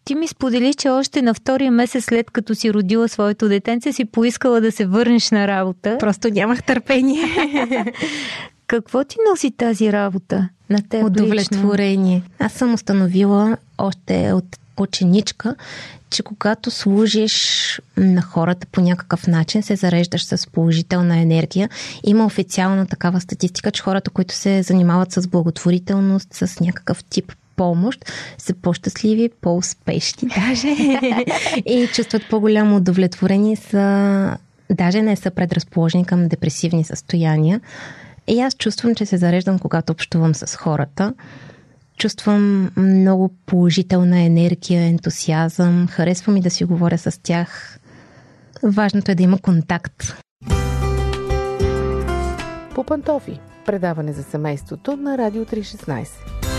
Ти 0.05 0.15
ми 0.15 0.27
сподели, 0.27 0.73
че 0.73 0.89
още 0.89 1.21
на 1.21 1.33
втория 1.33 1.71
месец 1.71 2.05
след 2.05 2.31
като 2.31 2.55
си 2.55 2.73
родила 2.73 3.07
своето 3.07 3.49
детенце 3.49 3.93
си 3.93 4.05
поискала 4.05 4.61
да 4.61 4.71
се 4.71 4.85
върнеш 4.85 5.31
на 5.31 5.47
работа. 5.47 5.97
Просто 5.99 6.29
нямах 6.29 6.63
търпение. 6.63 7.23
Какво 8.67 9.03
ти 9.03 9.15
носи 9.29 9.51
тази 9.51 9.91
работа 9.91 10.49
на 10.69 10.77
теб 10.77 10.93
лично? 10.93 11.05
Удовлетворение. 11.05 12.23
Аз 12.39 12.53
съм 12.53 12.73
установила 12.73 13.57
още 13.77 14.33
от 14.33 14.57
ученичка, 14.81 15.55
че 16.09 16.23
когато 16.23 16.71
служиш 16.71 17.81
на 17.97 18.21
хората 18.21 18.67
по 18.71 18.81
някакъв 18.81 19.27
начин, 19.27 19.63
се 19.63 19.75
зареждаш 19.75 20.25
с 20.25 20.47
положителна 20.47 21.17
енергия. 21.17 21.69
Има 22.03 22.25
официална 22.25 22.87
такава 22.87 23.21
статистика, 23.21 23.71
че 23.71 23.81
хората, 23.81 24.09
които 24.09 24.35
се 24.35 24.63
занимават 24.63 25.11
с 25.11 25.27
благотворителност, 25.27 26.27
с 26.31 26.59
някакъв 26.59 27.03
тип 27.03 27.33
помощ, 27.55 28.11
са 28.37 28.53
по-щастливи, 28.53 29.29
по-успешни 29.41 30.29
даже 30.29 30.67
и 31.65 31.87
чувстват 31.93 32.21
по-голямо 32.29 32.77
удовлетворение, 32.77 33.55
са, 33.55 34.37
даже 34.71 35.01
не 35.01 35.15
са 35.15 35.31
предразположени 35.31 36.05
към 36.05 36.27
депресивни 36.27 36.83
състояния. 36.83 37.61
И 38.27 38.41
аз 38.41 38.55
чувствам, 38.55 38.95
че 38.95 39.05
се 39.05 39.17
зареждам, 39.17 39.59
когато 39.59 39.93
общувам 39.93 40.35
с 40.35 40.55
хората. 40.55 41.13
Чувствам 42.01 42.71
много 42.77 43.29
положителна 43.45 44.19
енергия, 44.19 44.83
ентусиазъм. 44.83 45.87
Харесва 45.87 46.33
ми 46.33 46.41
да 46.41 46.49
си 46.49 46.65
говоря 46.65 46.97
с 46.97 47.21
тях. 47.23 47.79
Важното 48.63 49.11
е 49.11 49.15
да 49.15 49.23
има 49.23 49.37
контакт. 49.37 50.15
По 52.75 52.83
пантофи. 52.83 53.39
Предаване 53.65 54.13
за 54.13 54.23
семейството 54.23 54.95
на 54.95 55.17
Радио 55.17 55.45
316. 55.45 56.50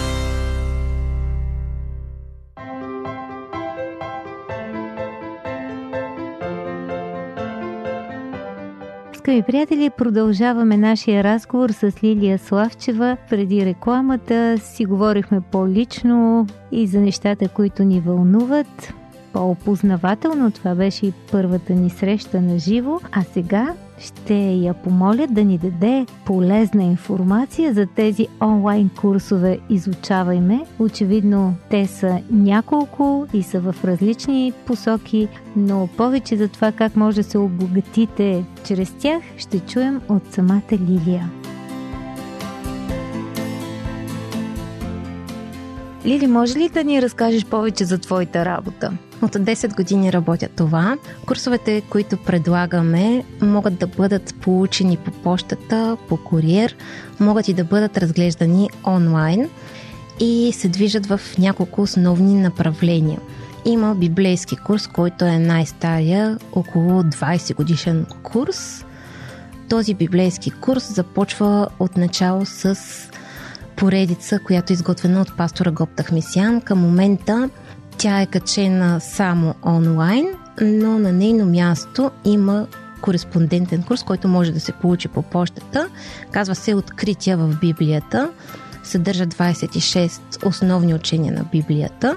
Скъпи 9.23 9.43
приятели, 9.43 9.91
продължаваме 9.91 10.77
нашия 10.77 11.25
разговор 11.25 11.71
с 11.71 11.93
Лилия 12.05 12.39
Славчева. 12.39 13.17
Преди 13.31 13.67
рекламата 13.67 14.59
си 14.59 14.85
говорихме 14.85 15.41
по-лично 15.41 16.47
и 16.73 16.87
за 16.87 17.01
нещата, 17.01 17.49
които 17.49 17.85
ни 17.85 18.01
вълнуват 18.01 18.93
по-опознавателно. 19.33 20.51
Това 20.51 20.75
беше 20.75 21.07
и 21.07 21.13
първата 21.33 21.73
ни 21.73 21.91
среща 21.91 22.41
на 22.41 22.59
живо. 22.59 23.01
А 23.13 23.23
сега 23.23 23.75
ще 24.03 24.35
я 24.35 24.75
помоля 24.75 25.27
да 25.31 25.45
ни 25.45 25.59
даде 25.59 26.07
полезна 26.25 26.85
информация 26.85 27.75
за 27.75 27.87
тези 27.87 28.29
онлайн 28.43 28.91
курсове 29.01 29.59
Изучавай 29.71 30.41
ме. 30.41 30.67
Очевидно 30.79 31.55
те 31.71 31.87
са 31.87 32.19
няколко 32.31 33.27
и 33.35 33.43
са 33.43 33.61
в 33.61 33.75
различни 33.85 34.53
посоки, 34.67 35.29
но 35.57 35.89
повече 35.97 36.37
за 36.37 36.49
това 36.49 36.73
как 36.73 36.97
може 36.97 37.17
да 37.17 37.25
се 37.25 37.39
обогатите 37.39 38.45
чрез 38.65 38.93
тях 38.99 39.23
ще 39.37 39.59
чуем 39.59 40.01
от 40.09 40.33
самата 40.33 40.73
Лилия. 40.73 41.31
Лили, 46.07 46.27
може 46.27 46.59
ли 46.59 46.69
да 46.69 46.85
ни 46.85 47.03
разкажеш 47.03 47.47
повече 47.47 47.85
за 47.85 47.99
твоята 47.99 48.45
работа? 48.45 48.93
От 49.23 49.33
10 49.33 49.77
години 49.77 50.13
работя 50.13 50.49
това. 50.57 50.97
Курсовете, 51.27 51.83
които 51.91 52.17
предлагаме, 52.17 53.25
могат 53.43 53.79
да 53.79 53.87
бъдат 53.87 54.35
получени 54.41 54.97
по 54.97 55.11
почтата, 55.11 55.97
по 56.09 56.17
куриер, 56.17 56.77
могат 57.21 57.49
и 57.49 57.55
да 57.55 57.65
бъдат 57.65 57.99
разглеждани 57.99 58.71
онлайн 58.87 59.49
и 60.21 60.53
се 60.53 60.69
движат 60.69 61.07
в 61.07 61.21
няколко 61.39 61.83
основни 61.83 62.35
направления. 62.35 63.21
Има 63.65 63.95
библейски 63.95 64.57
курс, 64.57 64.87
който 64.87 65.25
е 65.25 65.39
най-стария, 65.39 66.39
около 66.53 67.03
20 67.03 67.55
годишен 67.55 68.07
курс. 68.23 68.85
Този 69.69 69.95
библейски 69.95 70.51
курс 70.51 70.95
започва 70.95 71.69
от 71.79 71.97
начало 71.97 72.47
с 72.47 72.79
поредица, 73.77 74.39
която 74.39 74.73
е 74.73 74.75
изготвена 74.75 75.21
от 75.21 75.37
пастора 75.37 75.71
Гоптах 75.71 76.13
Мисян. 76.13 76.61
Към 76.61 76.79
момента 76.79 77.51
тя 77.99 78.21
е 78.21 78.27
качена 78.27 79.01
само 79.01 79.55
онлайн, 79.67 80.27
но 80.63 80.99
на 80.99 81.13
нейно 81.13 81.47
място 81.47 82.11
има 82.25 82.67
кореспондентен 83.01 83.83
курс, 83.83 84.03
който 84.03 84.29
може 84.29 84.53
да 84.53 84.61
се 84.61 84.73
получи 84.73 85.09
по 85.09 85.23
почтата. 85.23 85.89
Казва 86.31 86.55
се 86.55 86.75
Открития 86.75 87.37
в 87.37 87.57
Библията. 87.61 88.31
Съдържа 88.85 89.27
26 89.27 90.47
основни 90.47 90.95
учения 90.95 91.33
на 91.33 91.45
Библията. 91.53 92.17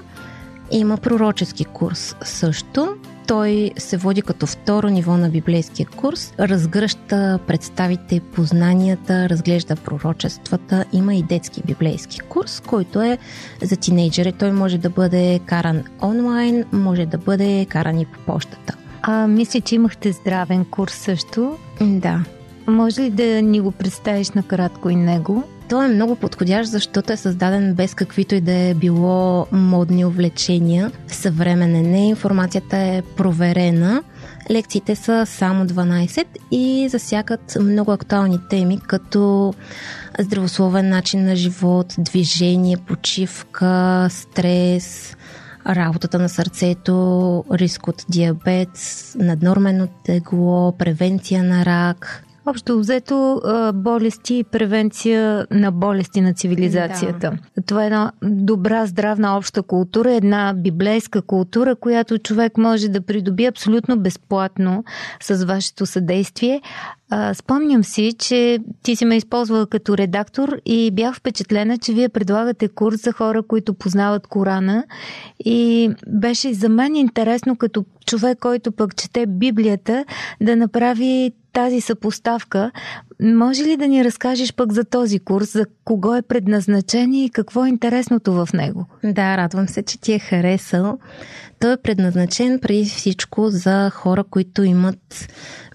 Има 0.70 0.96
пророчески 0.96 1.64
курс 1.64 2.16
също. 2.24 2.96
Той 3.26 3.70
се 3.76 3.96
води 3.96 4.22
като 4.22 4.46
второ 4.46 4.88
ниво 4.88 5.16
на 5.16 5.28
библейския 5.28 5.86
курс, 5.96 6.32
разгръща 6.40 7.38
представите, 7.46 8.20
познанията, 8.20 9.28
разглежда 9.28 9.76
пророчествата. 9.76 10.84
Има 10.92 11.14
и 11.14 11.22
детски 11.22 11.62
библейски 11.66 12.20
курс, 12.20 12.62
който 12.66 13.02
е 13.02 13.18
за 13.62 13.76
тинейджери. 13.76 14.32
Той 14.32 14.52
може 14.52 14.78
да 14.78 14.90
бъде 14.90 15.40
каран 15.46 15.82
онлайн, 16.02 16.64
може 16.72 17.06
да 17.06 17.18
бъде 17.18 17.66
каран 17.68 18.00
и 18.00 18.06
по 18.06 18.18
почтата. 18.18 18.76
А, 19.02 19.26
мисля, 19.26 19.60
че 19.60 19.74
имахте 19.74 20.12
здравен 20.12 20.64
курс 20.64 20.94
също. 20.94 21.56
Да. 21.80 22.24
Може 22.66 23.02
ли 23.02 23.10
да 23.10 23.42
ни 23.42 23.60
го 23.60 23.72
представиш 23.72 24.30
накратко 24.30 24.90
и 24.90 24.96
него? 24.96 25.44
Той 25.68 25.84
е 25.84 25.88
много 25.88 26.16
подходящ, 26.16 26.70
защото 26.70 27.12
е 27.12 27.16
създаден 27.16 27.74
без 27.74 27.94
каквито 27.94 28.34
и 28.34 28.40
да 28.40 28.52
е 28.52 28.74
било 28.74 29.46
модни 29.52 30.04
увлечения. 30.04 30.92
Съвременен 31.08 31.94
е, 31.94 32.08
информацията 32.08 32.76
е 32.76 33.02
проверена. 33.16 34.02
Лекциите 34.50 34.96
са 34.96 35.26
само 35.26 35.64
12 35.64 36.26
и 36.50 36.88
засягат 36.88 37.56
много 37.60 37.92
актуални 37.92 38.38
теми, 38.50 38.80
като 38.86 39.54
здравословен 40.18 40.88
начин 40.88 41.24
на 41.24 41.36
живот, 41.36 41.94
движение, 41.98 42.76
почивка, 42.76 44.06
стрес, 44.10 45.16
работата 45.68 46.18
на 46.18 46.28
сърцето, 46.28 47.44
риск 47.52 47.88
от 47.88 48.04
диабет, 48.08 48.68
наднормено 49.14 49.88
тегло, 50.04 50.72
превенция 50.72 51.42
на 51.42 51.64
рак, 51.64 52.25
Общо 52.48 52.78
взето 52.78 53.42
болести 53.74 54.34
и 54.34 54.44
превенция 54.44 55.46
на 55.50 55.72
болести 55.72 56.20
на 56.20 56.34
цивилизацията. 56.34 57.38
Да. 57.56 57.62
Това 57.62 57.82
е 57.82 57.86
една 57.86 58.12
добра, 58.22 58.86
здравна 58.86 59.36
обща 59.36 59.62
култура, 59.62 60.14
една 60.14 60.54
библейска 60.56 61.22
култура, 61.22 61.76
която 61.76 62.18
човек 62.18 62.58
може 62.58 62.88
да 62.88 63.00
придоби 63.00 63.44
абсолютно 63.44 63.98
безплатно 64.00 64.84
с 65.20 65.44
вашето 65.44 65.86
съдействие. 65.86 66.62
Спомням 67.34 67.84
си, 67.84 68.12
че 68.18 68.58
ти 68.82 68.96
си 68.96 69.04
ме 69.04 69.16
използвала 69.16 69.66
като 69.66 69.98
редактор 69.98 70.56
и 70.64 70.90
бях 70.90 71.16
впечатлена, 71.16 71.78
че 71.78 71.92
вие 71.92 72.08
предлагате 72.08 72.68
курс 72.68 73.02
за 73.02 73.12
хора, 73.12 73.42
които 73.42 73.74
познават 73.74 74.26
Корана 74.26 74.84
и 75.44 75.90
беше 76.08 76.54
за 76.54 76.68
мен 76.68 76.96
интересно 76.96 77.56
като 77.56 77.84
човек, 78.06 78.38
който 78.38 78.72
пък 78.72 78.96
чете 78.96 79.26
Библията, 79.26 80.04
да 80.40 80.56
направи 80.56 81.32
тази 81.52 81.80
съпоставка. 81.80 82.70
Може 83.22 83.62
ли 83.62 83.76
да 83.76 83.88
ни 83.88 84.04
разкажеш 84.04 84.54
пък 84.54 84.72
за 84.72 84.84
този 84.84 85.18
курс, 85.18 85.52
за 85.52 85.66
кого 85.84 86.14
е 86.14 86.22
предназначен 86.22 87.14
и 87.14 87.30
какво 87.30 87.64
е 87.64 87.68
интересното 87.68 88.32
в 88.32 88.48
него? 88.54 88.86
Да, 89.04 89.36
радвам 89.36 89.68
се, 89.68 89.82
че 89.82 90.00
ти 90.00 90.12
е 90.12 90.18
харесал. 90.18 90.98
Той 91.60 91.72
е 91.72 91.76
предназначен 91.76 92.58
преди 92.60 92.84
всичко 92.84 93.50
за 93.50 93.90
хора, 93.90 94.24
които 94.24 94.62
имат 94.62 95.28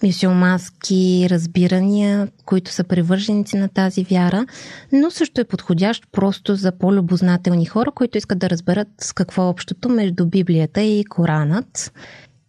мисиомански 0.03 1.27
разбирания, 1.29 2.27
които 2.45 2.71
са 2.71 2.83
привърженици 2.83 3.57
на 3.57 3.67
тази 3.67 4.03
вяра, 4.03 4.45
но 4.91 5.11
също 5.11 5.41
е 5.41 5.45
подходящ 5.45 6.03
просто 6.11 6.55
за 6.55 6.71
по-любознателни 6.71 7.65
хора, 7.65 7.91
които 7.91 8.17
искат 8.17 8.39
да 8.39 8.49
разберат 8.49 8.87
с 9.01 9.13
какво 9.13 9.43
е 9.43 9.49
общото 9.49 9.89
между 9.89 10.25
Библията 10.25 10.81
и 10.81 11.05
Коранът. 11.05 11.91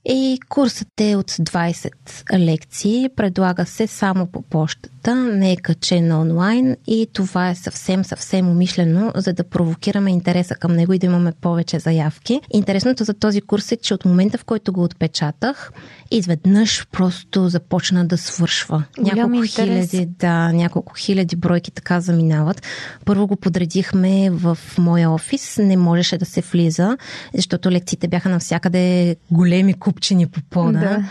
И 0.05 0.39
курсът 0.49 0.89
е 1.01 1.17
от 1.17 1.31
20 1.31 1.91
лекции, 2.39 3.09
предлага 3.17 3.67
се 3.67 3.87
само 3.87 4.27
по 4.27 4.43
почтата, 4.43 5.15
не 5.15 5.53
е 5.53 5.57
качен 5.57 6.13
онлайн 6.13 6.77
и 6.87 7.07
това 7.13 7.51
е 7.51 7.55
съвсем, 7.55 8.05
съвсем 8.05 8.49
умишлено, 8.49 9.13
за 9.15 9.33
да 9.33 9.45
провокираме 9.45 10.11
интереса 10.11 10.55
към 10.55 10.73
него 10.73 10.93
и 10.93 10.99
да 10.99 11.07
имаме 11.07 11.33
повече 11.41 11.79
заявки. 11.79 12.41
Интересното 12.53 13.05
за 13.05 13.15
този 13.15 13.41
курс 13.41 13.73
е, 13.73 13.77
че 13.77 13.95
от 13.95 14.05
момента, 14.05 14.39
в 14.39 14.45
който 14.45 14.73
го 14.73 14.83
отпечатах, 14.83 15.73
изведнъж 16.11 16.87
просто 16.93 17.49
започна 17.49 18.07
да 18.07 18.19
свършва. 18.19 18.85
Голям 18.99 19.17
няколко 19.17 19.45
интерес. 19.45 19.91
хиляди, 19.91 20.09
да, 20.19 20.53
няколко 20.53 20.93
хиляди 20.95 21.37
бройки 21.37 21.71
така 21.71 22.01
заминават. 22.01 22.63
Първо 23.05 23.27
го 23.27 23.37
подредихме 23.37 24.31
в 24.31 24.59
моя 24.79 25.11
офис, 25.11 25.59
не 25.59 25.77
можеше 25.77 26.19
да 26.19 26.25
се 26.25 26.41
влиза, 26.41 26.97
защото 27.35 27.71
лекциите 27.71 28.09
бяха 28.09 28.29
навсякъде 28.29 29.17
големи 29.31 29.75
купчени 29.93 30.27
по 30.27 30.41
пода. 30.51 30.79
Да. 30.79 31.05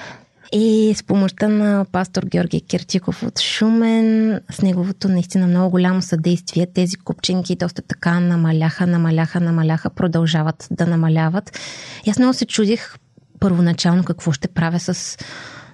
И 0.53 0.93
с 0.95 1.03
помощта 1.03 1.47
на 1.47 1.85
пастор 1.91 2.23
Георги 2.25 2.61
Киртиков 2.61 3.23
от 3.23 3.39
Шумен, 3.39 4.39
с 4.51 4.61
неговото 4.61 5.07
наистина 5.07 5.47
много 5.47 5.69
голямо 5.69 6.01
съдействие, 6.01 6.67
тези 6.73 6.95
купчинки 6.95 7.55
доста 7.55 7.81
така 7.81 8.19
намаляха, 8.19 8.87
намаляха, 8.87 9.39
намаляха, 9.39 9.89
продължават 9.89 10.67
да 10.71 10.87
намаляват. 10.87 11.59
И 12.05 12.09
аз 12.09 12.19
много 12.19 12.33
се 12.33 12.45
чудих 12.45 12.95
първоначално 13.39 14.03
какво 14.03 14.31
ще 14.31 14.47
правя 14.47 14.79
с 14.79 14.93
10 14.93 15.17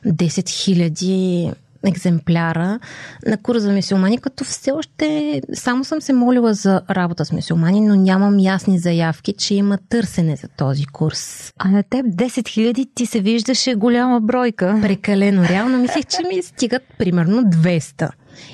000 0.05 1.53
екземпляра 1.87 2.79
на 3.25 3.37
курс 3.37 3.61
за 3.61 3.71
мисиомани, 3.71 4.17
като 4.17 4.43
все 4.43 4.71
още 4.71 5.41
само 5.53 5.83
съм 5.83 6.01
се 6.01 6.13
молила 6.13 6.53
за 6.53 6.81
работа 6.89 7.25
с 7.25 7.31
мисиомани, 7.31 7.81
но 7.81 7.95
нямам 7.95 8.39
ясни 8.39 8.79
заявки, 8.79 9.33
че 9.33 9.55
има 9.55 9.77
търсене 9.89 10.35
за 10.35 10.47
този 10.47 10.85
курс. 10.85 11.53
А 11.57 11.71
на 11.71 11.83
теб 11.83 12.05
10 12.05 12.27
000 12.27 12.87
ти 12.95 13.05
се 13.05 13.19
виждаше 13.19 13.75
голяма 13.75 14.21
бройка. 14.21 14.79
Прекалено. 14.81 15.43
Реално 15.43 15.77
мислех, 15.77 16.05
че 16.05 16.17
ми 16.27 16.41
стигат 16.43 16.81
примерно 16.97 17.43
200 17.43 18.09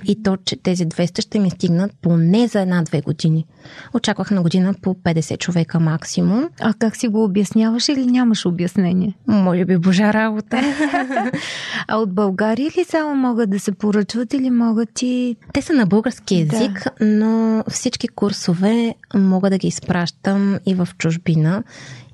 и 0.05 0.23
то, 0.23 0.37
че 0.45 0.55
тези 0.55 0.87
200 0.87 1.21
ще 1.21 1.39
ми 1.39 1.49
стигнат 1.49 1.91
поне 2.01 2.47
за 2.47 2.61
една-две 2.61 3.01
години. 3.01 3.45
Очаквах 3.93 4.31
на 4.31 4.41
година 4.41 4.73
по 4.81 4.93
50 4.93 5.37
човека 5.37 5.79
максимум. 5.79 6.49
А 6.61 6.73
как 6.73 6.95
си 6.95 7.07
го 7.07 7.23
обясняваш 7.23 7.89
или 7.89 8.05
нямаш 8.05 8.45
обяснение? 8.45 9.13
Може 9.27 9.65
би 9.65 9.77
божа 9.77 10.13
работа. 10.13 10.61
а 11.87 11.97
от 11.97 12.13
България 12.13 12.71
ли 12.77 12.85
само 12.89 13.15
могат 13.15 13.49
да 13.49 13.59
се 13.59 13.71
поръчват 13.71 14.33
или 14.33 14.49
могат 14.49 15.01
и... 15.01 15.35
Те 15.53 15.61
са 15.61 15.73
на 15.73 15.85
български 15.85 16.35
язик, 16.35 16.83
да. 16.99 17.05
но 17.05 17.63
всички 17.69 18.07
курсове 18.07 18.95
мога 19.15 19.49
да 19.49 19.57
ги 19.57 19.67
изпращам 19.67 20.59
и 20.65 20.75
в 20.75 20.87
чужбина 20.97 21.63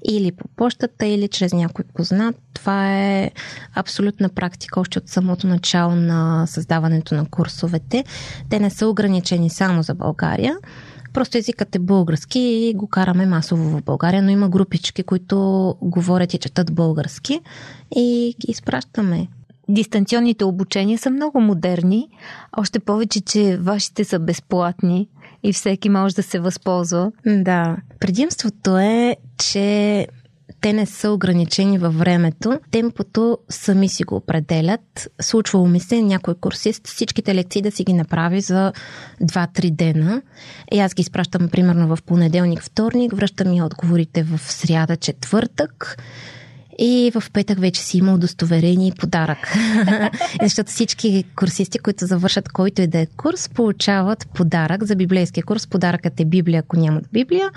или 0.06 0.32
по 0.32 0.48
почтата, 0.48 1.06
или 1.06 1.28
чрез 1.28 1.54
някой 1.54 1.86
познат. 1.94 2.36
Това 2.54 2.98
е 2.98 3.32
абсолютна 3.76 4.30
практика 4.30 4.80
още 4.80 4.98
от 4.98 5.10
самото 5.10 5.48
начало 5.48 5.96
на 5.96 6.48
създаването 6.48 7.16
на 7.16 7.26
курсовете. 7.26 8.04
Те 8.50 8.60
не 8.60 8.70
са 8.70 8.88
ограничени 8.88 9.50
само 9.50 9.84
за 9.84 9.94
България. 9.94 10.58
Просто 11.14 11.38
езикът 11.38 11.76
е 11.76 11.80
български 11.80 12.40
и 12.40 12.74
го 12.74 12.88
караме 12.88 13.26
масово 13.26 13.78
в 13.78 13.84
България, 13.84 14.22
но 14.22 14.30
има 14.30 14.50
групички, 14.50 15.04
които 15.04 15.76
говорят 15.82 16.34
и 16.34 16.38
четат 16.38 16.74
български 16.74 17.42
и 17.96 18.36
ги 18.40 18.52
изпращаме. 18.52 19.28
дистанционните 19.70 20.46
обучения 20.46 20.98
са 20.98 21.10
много 21.10 21.42
модерни, 21.42 22.08
още 22.58 22.80
повече, 22.80 23.22
че 23.22 23.58
вашите 23.58 24.04
са 24.04 24.20
безплатни 24.20 25.08
и 25.44 25.54
всеки 25.54 25.90
може 25.90 26.16
да 26.16 26.24
се 26.24 26.40
възползва. 26.40 27.12
Да. 27.26 27.78
Предимството 28.00 28.78
е, 28.78 29.16
че 29.38 30.08
те 30.62 30.74
не 30.74 30.86
са 30.86 31.12
ограничени 31.12 31.78
във 31.78 31.98
времето. 31.98 32.60
Темпото 32.72 33.38
сами 33.50 33.90
си 33.90 34.04
го 34.04 34.16
определят. 34.16 35.10
Случвало 35.22 35.68
ми 35.68 35.80
се 35.80 36.02
някой 36.02 36.36
курсист 36.36 36.88
всичките 36.88 37.36
лекции 37.36 37.62
да 37.62 37.72
си 37.72 37.84
ги 37.84 37.94
направи 37.94 38.42
за 38.42 38.74
2-3 39.22 39.72
дена. 39.72 40.22
И 40.72 40.80
аз 40.80 40.94
ги 40.94 41.02
изпращам 41.02 41.50
примерно 41.50 41.96
в 41.96 42.04
понеделник, 42.04 42.64
вторник, 42.64 43.14
връщам 43.16 43.54
и 43.54 43.62
отговорите 43.62 44.24
в 44.24 44.40
сряда, 44.40 44.98
четвъртък. 44.98 45.98
И 46.82 47.12
в 47.16 47.24
петък 47.34 47.60
вече 47.60 47.82
си 47.82 47.98
има 47.98 48.14
удостоверение 48.14 48.88
и 48.88 48.92
подарък. 49.00 49.54
Защото 50.42 50.72
всички 50.72 51.24
курсисти, 51.36 51.80
които 51.80 52.06
завършат 52.06 52.50
който 52.50 52.82
и 52.82 52.88
да 52.88 53.00
е 53.00 53.06
курс, 53.06 53.50
получават 53.50 54.28
подарък 54.34 54.84
за 54.84 54.96
библейския 54.96 55.44
курс. 55.44 55.68
Подаръкът 55.68 56.20
е 56.20 56.26
Библия, 56.26 56.60
ако 56.60 56.78
нямат 56.78 57.06
Библия. 57.14 57.52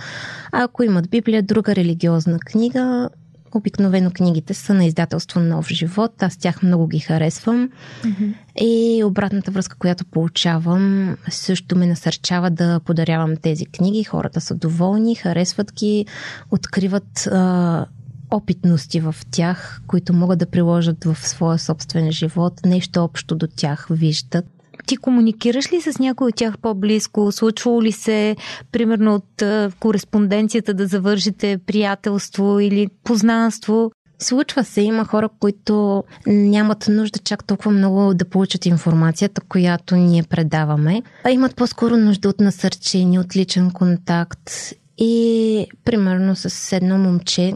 А 0.52 0.62
ако 0.62 0.82
имат 0.82 1.10
Библия, 1.10 1.42
друга 1.42 1.76
религиозна 1.76 2.38
книга, 2.38 3.08
Обикновено 3.54 4.10
книгите 4.10 4.54
са 4.54 4.74
на 4.74 4.84
издателство 4.84 5.40
Нов 5.40 5.68
живот. 5.68 6.22
Аз 6.22 6.36
тях 6.36 6.62
много 6.62 6.86
ги 6.86 6.98
харесвам. 6.98 7.70
Mm-hmm. 8.04 8.34
И 8.60 9.04
обратната 9.04 9.50
връзка, 9.50 9.76
която 9.78 10.04
получавам, 10.04 11.16
също 11.30 11.76
ме 11.76 11.86
насърчава 11.86 12.50
да 12.50 12.80
подарявам 12.80 13.36
тези 13.36 13.66
книги. 13.66 14.04
Хората 14.04 14.40
са 14.40 14.54
доволни, 14.54 15.14
харесват 15.14 15.72
ги, 15.72 16.06
откриват 16.50 17.26
а, 17.26 17.86
опитности 18.32 19.00
в 19.00 19.14
тях, 19.30 19.82
които 19.86 20.12
могат 20.12 20.38
да 20.38 20.46
приложат 20.46 21.04
в 21.04 21.28
своя 21.28 21.58
собствен 21.58 22.12
живот, 22.12 22.52
нещо 22.66 23.04
общо 23.04 23.34
до 23.34 23.46
тях 23.56 23.86
виждат. 23.90 24.44
Ти 24.86 24.96
комуникираш 24.96 25.72
ли 25.72 25.80
с 25.80 25.98
някой 25.98 26.28
от 26.28 26.34
тях 26.34 26.58
по-близко? 26.58 27.32
Случвало 27.32 27.82
ли 27.82 27.92
се, 27.92 28.36
примерно, 28.72 29.14
от 29.14 29.42
кореспонденцията 29.80 30.74
да 30.74 30.86
завържите 30.86 31.58
приятелство 31.66 32.60
или 32.60 32.88
познанство? 33.04 33.90
Случва 34.18 34.64
се, 34.64 34.80
има 34.80 35.04
хора, 35.04 35.28
които 35.40 36.04
нямат 36.26 36.88
нужда 36.88 37.18
чак 37.18 37.44
толкова 37.44 37.70
много 37.70 38.14
да 38.14 38.24
получат 38.24 38.66
информацията, 38.66 39.40
която 39.40 39.96
ние 39.96 40.22
предаваме, 40.22 41.02
а 41.24 41.30
имат 41.30 41.56
по-скоро 41.56 41.96
нужда 41.96 42.28
от 42.28 42.40
насърчение, 42.40 43.20
от 43.20 43.36
личен 43.36 43.70
контакт. 43.70 44.50
И 44.98 45.66
примерно 45.84 46.36
с 46.36 46.76
едно 46.76 46.98
момче, 46.98 47.54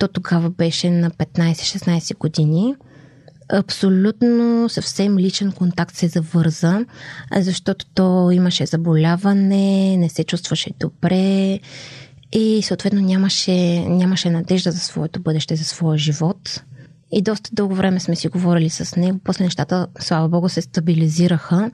то 0.00 0.08
тогава 0.08 0.50
беше 0.50 0.90
на 0.90 1.10
15-16 1.10 2.18
години. 2.18 2.74
Абсолютно 3.52 4.68
съвсем 4.68 5.18
личен 5.18 5.52
контакт 5.52 5.96
се 5.96 6.08
завърза, 6.08 6.84
защото 7.36 7.86
то 7.94 8.30
имаше 8.30 8.66
заболяване, 8.66 9.96
не 9.96 10.08
се 10.08 10.24
чувстваше 10.24 10.70
добре 10.80 11.60
и 12.32 12.62
съответно 12.62 13.00
нямаше, 13.00 13.80
нямаше 13.80 14.30
надежда 14.30 14.72
за 14.72 14.78
своето 14.78 15.20
бъдеще, 15.20 15.56
за 15.56 15.64
своя 15.64 15.98
живот. 15.98 16.62
И 17.12 17.22
доста 17.22 17.50
дълго 17.52 17.74
време 17.74 18.00
сме 18.00 18.16
си 18.16 18.28
говорили 18.28 18.70
с 18.70 18.96
него. 18.96 19.20
После 19.24 19.44
нещата, 19.44 19.86
слава 19.98 20.28
богу, 20.28 20.48
се 20.48 20.62
стабилизираха 20.62 21.70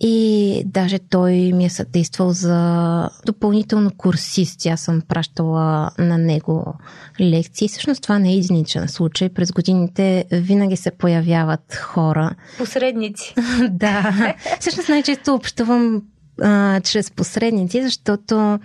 и 0.00 0.62
даже 0.66 0.98
той 0.98 1.32
ми 1.32 1.64
е 1.64 1.70
съдействал 1.70 2.32
за 2.32 3.10
допълнително 3.26 3.90
курсист. 3.96 4.66
Аз 4.66 4.80
съм 4.80 5.02
пращала 5.08 5.90
на 5.98 6.18
него 6.18 6.74
лекции. 7.20 7.68
Всъщност 7.68 8.02
това 8.02 8.18
не 8.18 8.32
е 8.32 8.36
единичен 8.36 8.88
случай. 8.88 9.28
През 9.28 9.52
годините 9.52 10.24
винаги 10.32 10.76
се 10.76 10.90
появяват 10.90 11.74
хора. 11.74 12.30
Посредници. 12.58 13.34
да. 13.70 14.34
Всъщност 14.60 14.88
най-често 14.88 15.34
общувам 15.34 16.02
а, 16.42 16.80
чрез 16.80 17.10
посредници, 17.10 17.82
защото 17.82 18.58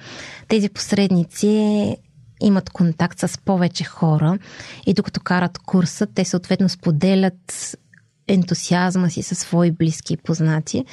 тези 0.48 0.70
посредници 0.70 1.96
имат 2.42 2.70
контакт 2.70 3.20
с 3.20 3.38
повече 3.46 3.84
хора 3.84 4.38
и 4.86 4.94
докато 4.94 5.20
карат 5.20 5.58
курса, 5.58 6.08
те 6.16 6.26
съответно 6.26 6.70
споделят 6.70 7.76
ентусиазма 8.30 9.10
си 9.10 9.24
със 9.24 9.40
свои 9.40 9.72
близки 9.72 10.14
и 10.14 10.18
познати 10.18 10.86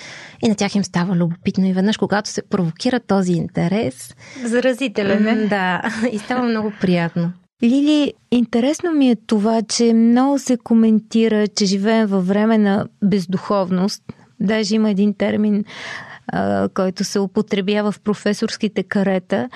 и 0.42 0.48
на 0.48 0.54
тях 0.54 0.74
им 0.74 0.84
става 0.84 1.16
любопитно 1.16 1.66
и 1.66 1.72
веднъж, 1.72 1.96
когато 1.96 2.30
се 2.30 2.42
провокира 2.42 3.00
този 3.00 3.32
интерес. 3.32 4.14
Заразителен 4.44 5.28
е. 5.28 5.46
Да, 5.46 5.82
и 6.12 6.18
става 6.18 6.42
много 6.42 6.72
приятно. 6.80 7.32
Лили, 7.62 8.12
интересно 8.30 8.92
ми 8.92 9.10
е 9.10 9.16
това, 9.26 9.62
че 9.62 9.94
много 9.94 10.38
се 10.38 10.56
коментира, 10.56 11.48
че 11.48 11.66
живеем 11.66 12.06
във 12.06 12.26
време 12.26 12.58
на 12.58 12.86
бездуховност. 13.04 14.02
Даже 14.40 14.74
има 14.74 14.90
един 14.90 15.14
термин, 15.14 15.64
който 16.74 17.04
се 17.04 17.18
употребява 17.18 17.92
в 17.92 18.00
професорските 18.00 18.82
карета 18.82 19.48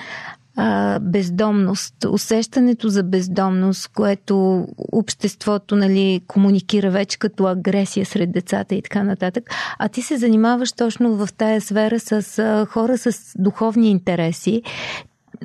а, 0.63 0.99
бездомност, 0.99 1.95
усещането 2.09 2.89
за 2.89 3.03
бездомност, 3.03 3.87
което 3.87 4.67
обществото 4.91 5.75
нали, 5.75 6.21
комуникира 6.27 6.89
вече 6.89 7.19
като 7.19 7.45
агресия 7.45 8.05
сред 8.05 8.31
децата 8.31 8.75
и 8.75 8.81
така 8.81 9.03
нататък. 9.03 9.49
А 9.79 9.89
ти 9.89 10.01
се 10.01 10.17
занимаваш 10.17 10.71
точно 10.71 11.15
в 11.15 11.29
тая 11.37 11.61
сфера 11.61 11.99
с 11.99 12.39
а, 12.39 12.65
хора 12.65 12.97
с 12.97 13.33
духовни 13.37 13.89
интереси. 13.89 14.61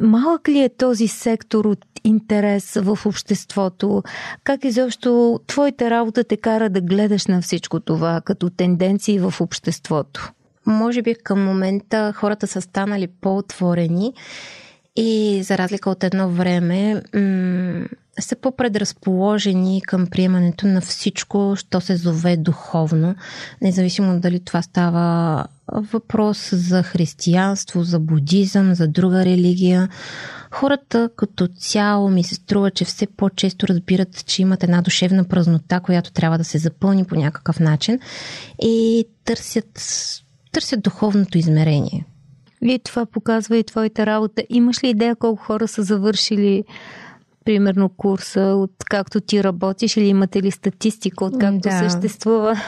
Малък 0.00 0.48
ли 0.48 0.60
е 0.60 0.68
този 0.68 1.08
сектор 1.08 1.64
от 1.64 1.84
интерес 2.04 2.74
в 2.74 2.98
обществото? 3.06 4.02
Как 4.44 4.64
изобщо 4.64 5.40
твоята 5.46 5.90
работа 5.90 6.24
те 6.24 6.36
кара 6.36 6.70
да 6.70 6.80
гледаш 6.80 7.26
на 7.26 7.42
всичко 7.42 7.80
това 7.80 8.20
като 8.24 8.50
тенденции 8.50 9.18
в 9.18 9.34
обществото? 9.40 10.32
Може 10.66 11.02
би 11.02 11.14
към 11.14 11.44
момента 11.44 12.12
хората 12.16 12.46
са 12.46 12.60
станали 12.60 13.06
по-отворени 13.20 14.12
и 14.96 15.42
за 15.42 15.58
разлика 15.58 15.90
от 15.90 16.04
едно 16.04 16.28
време, 16.28 17.02
м- 17.14 17.86
са 18.20 18.36
по-предразположени 18.36 19.82
към 19.82 20.06
приемането 20.06 20.66
на 20.66 20.80
всичко, 20.80 21.54
що 21.56 21.80
се 21.80 21.96
зове 21.96 22.36
духовно, 22.36 23.14
независимо 23.62 24.20
дали 24.20 24.40
това 24.40 24.62
става 24.62 25.46
въпрос 25.72 26.50
за 26.52 26.82
християнство, 26.82 27.82
за 27.82 27.98
будизъм, 27.98 28.74
за 28.74 28.88
друга 28.88 29.24
религия. 29.24 29.88
Хората 30.50 31.10
като 31.16 31.48
цяло 31.48 32.10
ми 32.10 32.24
се 32.24 32.34
струва, 32.34 32.70
че 32.70 32.84
все 32.84 33.06
по-често 33.06 33.68
разбират, 33.68 34.26
че 34.26 34.42
имат 34.42 34.62
една 34.62 34.82
душевна 34.82 35.24
празнота, 35.24 35.80
която 35.80 36.12
трябва 36.12 36.38
да 36.38 36.44
се 36.44 36.58
запълни 36.58 37.04
по 37.04 37.14
някакъв 37.14 37.60
начин 37.60 37.98
и 38.62 39.04
търсят, 39.24 39.80
търсят 40.52 40.82
духовното 40.82 41.38
измерение. 41.38 42.04
И 42.66 42.78
това 42.78 43.06
показва 43.06 43.56
и 43.56 43.64
твоята 43.64 44.06
работа. 44.06 44.42
Имаш 44.48 44.84
ли 44.84 44.88
идея 44.88 45.16
колко 45.16 45.42
хора 45.42 45.68
са 45.68 45.82
завършили 45.82 46.64
примерно 47.44 47.88
курса, 47.88 48.40
от 48.40 48.72
както 48.90 49.20
ти 49.20 49.44
работиш 49.44 49.96
или 49.96 50.06
имате 50.06 50.42
ли 50.42 50.50
статистика 50.50 51.24
от 51.24 51.38
както 51.38 51.68
да. 51.68 51.78
съществува? 51.78 52.60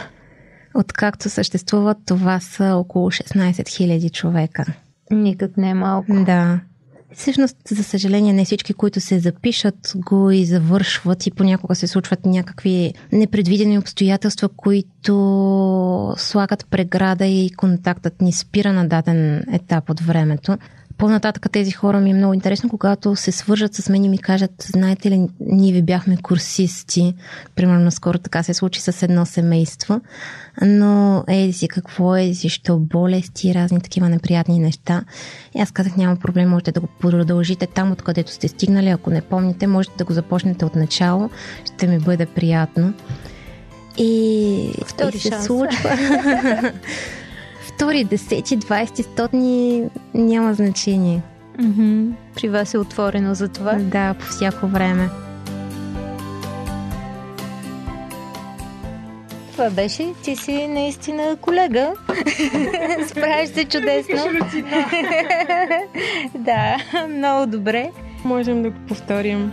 Откакто 0.74 1.30
съществува, 1.30 1.94
това 2.06 2.40
са 2.40 2.74
около 2.74 3.10
16 3.10 3.52
000 3.52 4.12
човека. 4.12 4.64
Никак 5.10 5.56
не 5.56 5.70
е 5.70 5.74
малко. 5.74 6.24
Да. 6.24 6.60
Всъщност, 7.14 7.56
за 7.70 7.84
съжаление, 7.84 8.32
не 8.32 8.44
всички, 8.44 8.74
които 8.74 9.00
се 9.00 9.18
запишат, 9.18 9.92
го 9.96 10.30
и 10.30 10.44
завършват 10.44 11.26
и 11.26 11.30
понякога 11.30 11.74
се 11.74 11.86
случват 11.86 12.26
някакви 12.26 12.94
непредвидени 13.12 13.78
обстоятелства, 13.78 14.48
които 14.48 16.14
слагат 16.16 16.66
преграда 16.70 17.26
и 17.26 17.50
контактът 17.50 18.20
ни 18.20 18.32
спира 18.32 18.72
на 18.72 18.88
даден 18.88 19.44
етап 19.52 19.90
от 19.90 20.00
времето 20.00 20.58
по-нататък 20.98 21.52
тези 21.52 21.70
хора 21.70 22.00
ми 22.00 22.10
е 22.10 22.14
много 22.14 22.34
интересно, 22.34 22.68
когато 22.68 23.16
се 23.16 23.32
свържат 23.32 23.74
с 23.74 23.88
мен 23.88 24.04
и 24.04 24.08
ми 24.08 24.18
кажат, 24.18 24.50
знаете 24.62 25.10
ли, 25.10 25.28
ние 25.40 25.72
ви 25.72 25.82
бяхме 25.82 26.16
курсисти, 26.16 27.14
примерно 27.54 27.90
скоро 27.90 28.18
така 28.18 28.42
се 28.42 28.54
случи 28.54 28.80
с 28.80 29.02
едно 29.02 29.26
семейство, 29.26 30.00
но 30.62 31.24
еди 31.28 31.52
си 31.52 31.68
какво 31.68 32.16
е, 32.16 32.32
защо 32.32 32.78
болести, 32.78 33.54
разни 33.54 33.80
такива 33.80 34.08
неприятни 34.08 34.58
неща. 34.58 35.04
И 35.54 35.60
аз 35.60 35.70
казах, 35.70 35.96
няма 35.96 36.16
проблем, 36.16 36.48
можете 36.48 36.72
да 36.72 36.80
го 36.80 36.86
продължите 37.00 37.66
там, 37.66 37.92
откъдето 37.92 38.32
сте 38.32 38.48
стигнали, 38.48 38.88
ако 38.88 39.10
не 39.10 39.20
помните, 39.20 39.66
можете 39.66 39.96
да 39.98 40.04
го 40.04 40.12
започнете 40.12 40.64
от 40.64 40.74
начало, 40.74 41.30
ще 41.74 41.86
ми 41.86 41.98
бъде 41.98 42.26
приятно. 42.26 42.94
И, 43.98 44.72
Втори 44.86 45.16
и 45.16 45.20
се 45.20 45.28
шанс. 45.28 45.46
случва. 45.46 45.96
втори, 47.78 48.04
десети, 48.04 48.56
двайсти, 48.56 49.02
стотни 49.02 49.84
няма 50.14 50.54
значение. 50.54 51.22
Mm-hmm. 51.58 52.12
При 52.34 52.48
вас 52.48 52.74
е 52.74 52.78
отворено 52.78 53.34
за 53.34 53.48
това? 53.48 53.72
Да, 53.72 54.14
по 54.14 54.26
всяко 54.26 54.66
време. 54.66 55.08
Това 59.52 59.70
беше. 59.70 60.12
Ти 60.22 60.36
си 60.36 60.68
наистина 60.68 61.36
колега. 61.40 61.92
Справиш 63.08 63.48
се 63.48 63.64
чудесно. 63.64 64.16
да, 66.34 66.76
много 67.08 67.50
добре. 67.50 67.90
Можем 68.24 68.62
да 68.62 68.70
го 68.70 68.76
повторим. 68.88 69.52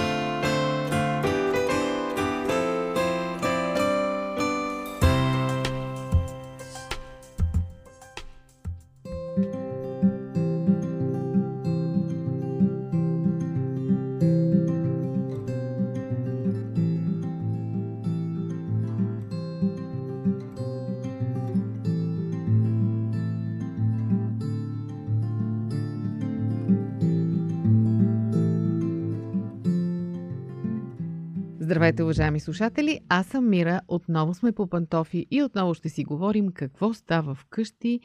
Здравейте, 31.81 32.03
уважаеми 32.03 32.39
слушатели! 32.39 32.99
Аз 33.09 33.27
съм 33.27 33.49
Мира. 33.49 33.81
Отново 33.87 34.33
сме 34.33 34.51
по 34.51 34.67
пантофи 34.67 35.25
и 35.31 35.43
отново 35.43 35.73
ще 35.73 35.89
си 35.89 36.03
говорим 36.03 36.49
какво 36.49 36.93
става 36.93 37.35
вкъщи 37.35 37.99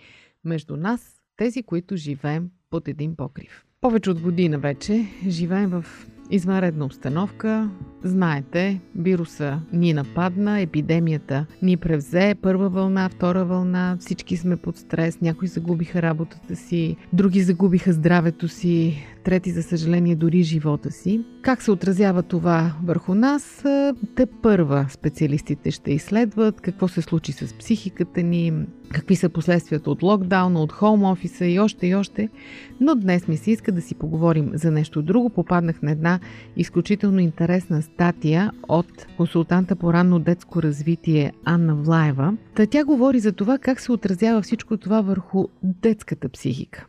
между 0.44 0.76
нас, 0.76 1.20
тези, 1.36 1.62
които 1.62 1.96
живеем 1.96 2.50
под 2.70 2.88
един 2.88 3.16
покрив. 3.16 3.64
Повече 3.80 4.10
от 4.10 4.20
година 4.20 4.58
вече 4.58 5.06
живеем 5.28 5.70
в 5.70 5.84
извънредна 6.30 6.84
обстановка. 6.84 7.70
Знаете, 8.06 8.80
вируса 8.94 9.60
ни 9.72 9.92
нападна, 9.92 10.60
епидемията 10.60 11.46
ни 11.62 11.76
превзе, 11.76 12.34
първа 12.42 12.68
вълна, 12.68 13.08
втора 13.08 13.44
вълна, 13.44 13.96
всички 14.00 14.36
сме 14.36 14.56
под 14.56 14.76
стрес, 14.76 15.20
някои 15.20 15.48
загубиха 15.48 16.02
работата 16.02 16.56
си, 16.56 16.96
други 17.12 17.42
загубиха 17.42 17.92
здравето 17.92 18.48
си, 18.48 19.06
трети, 19.24 19.50
за 19.50 19.62
съжаление, 19.62 20.16
дори 20.16 20.42
живота 20.42 20.90
си. 20.90 21.24
Как 21.42 21.62
се 21.62 21.70
отразява 21.70 22.22
това 22.22 22.72
върху 22.84 23.14
нас? 23.14 23.64
Те 24.16 24.26
първа 24.42 24.86
специалистите 24.90 25.70
ще 25.70 25.92
изследват 25.92 26.60
какво 26.60 26.88
се 26.88 27.02
случи 27.02 27.32
с 27.32 27.54
психиката 27.54 28.22
ни, 28.22 28.52
какви 28.92 29.16
са 29.16 29.28
последствията 29.28 29.90
от 29.90 30.02
локдауна, 30.02 30.60
от 30.60 30.72
хоум 30.72 31.04
офиса 31.04 31.46
и 31.46 31.58
още 31.58 31.86
и 31.86 31.94
още. 31.94 32.28
Но 32.80 32.94
днес 32.94 33.28
ми 33.28 33.36
се 33.36 33.50
иска 33.50 33.72
да 33.72 33.82
си 33.82 33.94
поговорим 33.94 34.50
за 34.54 34.70
нещо 34.70 35.02
друго. 35.02 35.30
Попаднах 35.30 35.82
на 35.82 35.90
една 35.90 36.20
изключително 36.56 37.20
интересна 37.20 37.82
статия 37.96 38.50
от 38.68 39.06
консултанта 39.16 39.76
по 39.76 39.92
ранно 39.92 40.18
детско 40.18 40.62
развитие 40.62 41.32
Анна 41.44 41.74
Влаева. 41.74 42.36
Та 42.54 42.66
тя 42.66 42.84
говори 42.84 43.18
за 43.20 43.32
това 43.32 43.58
как 43.58 43.80
се 43.80 43.92
отразява 43.92 44.42
всичко 44.42 44.76
това 44.76 45.00
върху 45.00 45.44
детската 45.62 46.28
психика. 46.28 46.86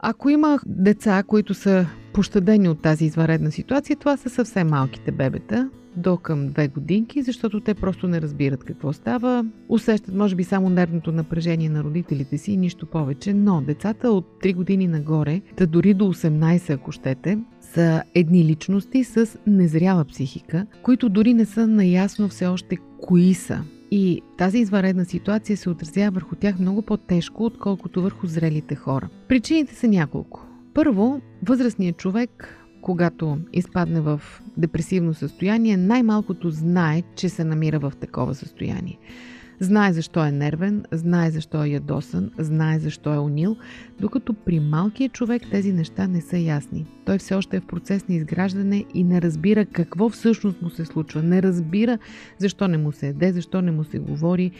Ако 0.00 0.28
има 0.28 0.58
деца, 0.66 1.22
които 1.26 1.54
са 1.54 1.86
пощадени 2.12 2.68
от 2.68 2.82
тази 2.82 3.04
извънредна 3.04 3.50
ситуация, 3.50 3.96
това 3.96 4.16
са 4.16 4.30
съвсем 4.30 4.68
малките 4.68 5.12
бебета, 5.12 5.70
до 5.98 6.16
към 6.16 6.48
две 6.48 6.68
годинки, 6.68 7.22
защото 7.22 7.60
те 7.60 7.74
просто 7.74 8.08
не 8.08 8.20
разбират 8.20 8.64
какво 8.64 8.92
става. 8.92 9.46
Усещат, 9.68 10.14
може 10.14 10.36
би, 10.36 10.44
само 10.44 10.68
нервното 10.68 11.12
напрежение 11.12 11.68
на 11.68 11.84
родителите 11.84 12.38
си 12.38 12.52
и 12.52 12.56
нищо 12.56 12.86
повече, 12.86 13.34
но 13.34 13.60
децата 13.60 14.10
от 14.10 14.26
3 14.42 14.54
години 14.54 14.86
нагоре, 14.86 15.40
да 15.56 15.66
дори 15.66 15.94
до 15.94 16.04
18, 16.04 16.74
ако 16.74 16.92
щете, 16.92 17.38
са 17.60 18.02
едни 18.14 18.44
личности 18.44 19.04
с 19.04 19.38
незряла 19.46 20.04
психика, 20.04 20.66
които 20.82 21.08
дори 21.08 21.34
не 21.34 21.44
са 21.44 21.66
наясно 21.66 22.28
все 22.28 22.46
още 22.46 22.76
кои 23.00 23.34
са. 23.34 23.64
И 23.90 24.20
тази 24.38 24.58
извънредна 24.58 25.04
ситуация 25.04 25.56
се 25.56 25.70
отразява 25.70 26.10
върху 26.10 26.36
тях 26.36 26.58
много 26.58 26.82
по-тежко, 26.82 27.44
отколкото 27.44 28.02
върху 28.02 28.26
зрелите 28.26 28.74
хора. 28.74 29.08
Причините 29.28 29.74
са 29.74 29.88
няколко. 29.88 30.46
Първо, 30.74 31.20
възрастният 31.42 31.96
човек 31.96 32.58
когато 32.80 33.38
изпадне 33.52 34.00
в 34.00 34.20
депресивно 34.56 35.14
състояние, 35.14 35.76
най-малкото 35.76 36.50
знае, 36.50 37.02
че 37.16 37.28
се 37.28 37.44
намира 37.44 37.78
в 37.78 37.92
такова 38.00 38.34
състояние. 38.34 38.98
Знае 39.60 39.92
защо 39.92 40.24
е 40.24 40.32
нервен, 40.32 40.84
знае 40.92 41.30
защо 41.30 41.64
е 41.64 41.68
ядосан, 41.68 42.30
знае 42.38 42.78
защо 42.78 43.14
е 43.14 43.18
унил, 43.18 43.56
докато 44.00 44.34
при 44.34 44.60
малкия 44.60 45.08
човек 45.08 45.42
тези 45.50 45.72
неща 45.72 46.06
не 46.06 46.20
са 46.20 46.38
ясни. 46.38 46.86
Той 47.04 47.18
все 47.18 47.34
още 47.34 47.56
е 47.56 47.60
в 47.60 47.66
процес 47.66 48.08
на 48.08 48.14
изграждане 48.14 48.84
и 48.94 49.04
не 49.04 49.22
разбира 49.22 49.66
какво 49.66 50.08
всъщност 50.08 50.62
му 50.62 50.70
се 50.70 50.84
случва. 50.84 51.22
Не 51.22 51.42
разбира 51.42 51.98
защо 52.38 52.68
не 52.68 52.78
му 52.78 52.92
се 52.92 53.08
еде, 53.08 53.32
защо 53.32 53.62
не 53.62 53.70
му 53.70 53.84
се 53.84 53.98
говори, 53.98 54.50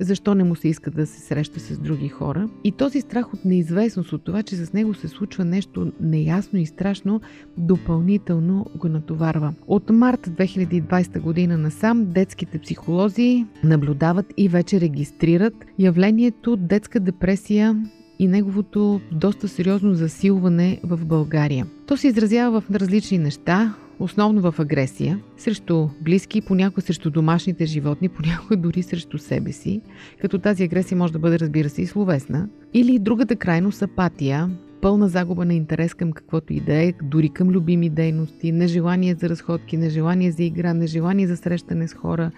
защо 0.00 0.34
не 0.34 0.44
му 0.44 0.54
се 0.54 0.68
иска 0.68 0.90
да 0.90 1.06
се 1.06 1.20
среща 1.20 1.60
с 1.60 1.78
други 1.78 2.08
хора. 2.08 2.48
И 2.64 2.72
този 2.72 3.00
страх 3.00 3.34
от 3.34 3.44
неизвестност, 3.44 4.12
от 4.12 4.24
това, 4.24 4.42
че 4.42 4.56
с 4.56 4.72
него 4.72 4.94
се 4.94 5.08
случва 5.08 5.44
нещо 5.44 5.92
неясно 6.00 6.58
и 6.58 6.66
страшно, 6.66 7.20
допълнително 7.58 8.66
го 8.76 8.88
натоварва. 8.88 9.54
От 9.66 9.90
март 9.90 10.26
2020 10.26 11.20
година 11.20 11.58
насам 11.58 12.06
детските 12.06 12.58
психолози 12.58 13.46
наблюдават 13.64 14.26
и 14.36 14.47
вече 14.48 14.80
регистрират 14.80 15.54
явлението 15.78 16.56
детска 16.56 17.00
депресия 17.00 17.82
и 18.18 18.28
неговото 18.28 19.00
доста 19.12 19.48
сериозно 19.48 19.94
засилване 19.94 20.80
в 20.84 21.04
България. 21.04 21.66
То 21.86 21.96
се 21.96 22.08
изразява 22.08 22.60
в 22.60 22.70
различни 22.70 23.18
неща, 23.18 23.74
основно 23.98 24.40
в 24.40 24.54
агресия, 24.58 25.20
срещу 25.36 25.88
близки, 26.00 26.40
понякога 26.40 26.80
срещу 26.80 27.10
домашните 27.10 27.66
животни, 27.66 28.08
понякога 28.18 28.56
дори 28.56 28.82
срещу 28.82 29.18
себе 29.18 29.52
си, 29.52 29.80
като 30.20 30.38
тази 30.38 30.64
агресия 30.64 30.98
може 30.98 31.12
да 31.12 31.18
бъде, 31.18 31.38
разбира 31.38 31.68
се, 31.68 31.82
и 31.82 31.86
словесна. 31.86 32.48
Или 32.74 32.98
другата 32.98 33.36
крайност 33.36 33.82
апатия, 33.82 34.50
пълна 34.80 35.08
загуба 35.08 35.44
на 35.44 35.54
интерес 35.54 35.94
към 35.94 36.12
каквото 36.12 36.52
и 36.52 36.60
да 36.60 36.74
е, 36.74 36.92
дори 37.02 37.28
към 37.28 37.48
любими 37.48 37.90
дейности, 37.90 38.52
нежелание 38.52 39.14
за 39.14 39.28
разходки, 39.28 39.76
нежелание 39.76 40.30
за 40.30 40.42
игра, 40.42 40.74
нежелание 40.74 41.26
за 41.26 41.36
срещане 41.36 41.88
с 41.88 41.94
хора, 41.94 42.30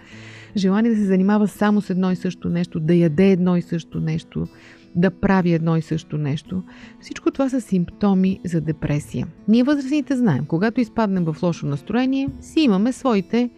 желание 0.55 0.91
да 0.91 0.97
се 0.97 1.05
занимава 1.05 1.47
само 1.47 1.81
с 1.81 1.89
едно 1.89 2.11
и 2.11 2.15
също 2.15 2.49
нещо, 2.49 2.79
да 2.79 2.93
яде 2.93 3.31
едно 3.31 3.57
и 3.57 3.61
също 3.61 3.99
нещо, 3.99 4.47
да 4.95 5.11
прави 5.11 5.53
едно 5.53 5.77
и 5.77 5.81
също 5.81 6.17
нещо. 6.17 6.63
Всичко 7.01 7.31
това 7.31 7.49
са 7.49 7.61
симптоми 7.61 8.39
за 8.45 8.61
депресия. 8.61 9.27
Ние 9.47 9.63
възрастните 9.63 10.17
знаем, 10.17 10.45
когато 10.45 10.81
изпаднем 10.81 11.25
в 11.25 11.43
лошо 11.43 11.65
настроение, 11.65 12.29
си 12.41 12.59
имаме 12.59 12.91
своите 12.91 13.49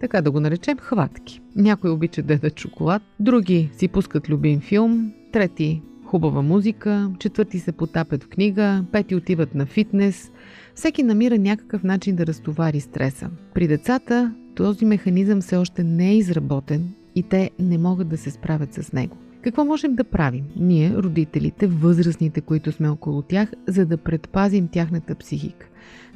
така 0.00 0.22
да 0.22 0.30
го 0.30 0.40
наречем, 0.40 0.78
хватки. 0.78 1.40
Някои 1.56 1.90
обичат 1.90 2.26
да 2.26 2.32
ядат 2.32 2.60
шоколад, 2.60 3.02
други 3.20 3.70
си 3.72 3.88
пускат 3.88 4.28
любим 4.28 4.60
филм, 4.60 5.12
трети 5.32 5.82
хубава 6.08 6.42
музика, 6.42 7.10
четвърти 7.18 7.58
се 7.58 7.72
потапят 7.72 8.24
в 8.24 8.28
книга, 8.28 8.84
пети 8.92 9.14
отиват 9.14 9.54
на 9.54 9.66
фитнес. 9.66 10.32
Всеки 10.74 11.02
намира 11.02 11.38
някакъв 11.38 11.82
начин 11.82 12.16
да 12.16 12.26
разтовари 12.26 12.80
стреса. 12.80 13.30
При 13.54 13.68
децата 13.68 14.34
този 14.58 14.84
механизъм 14.84 15.40
все 15.40 15.56
още 15.56 15.84
не 15.84 16.10
е 16.10 16.16
изработен 16.16 16.94
и 17.14 17.22
те 17.22 17.50
не 17.58 17.78
могат 17.78 18.08
да 18.08 18.16
се 18.16 18.30
справят 18.30 18.74
с 18.74 18.92
него. 18.92 19.16
Какво 19.42 19.64
можем 19.64 19.94
да 19.94 20.04
правим? 20.04 20.44
Ние, 20.56 20.94
родителите, 20.96 21.66
възрастните, 21.66 22.40
които 22.40 22.72
сме 22.72 22.88
около 22.88 23.22
тях, 23.22 23.52
за 23.66 23.86
да 23.86 23.96
предпазим 23.96 24.68
тяхната 24.68 25.14
психика. 25.14 25.66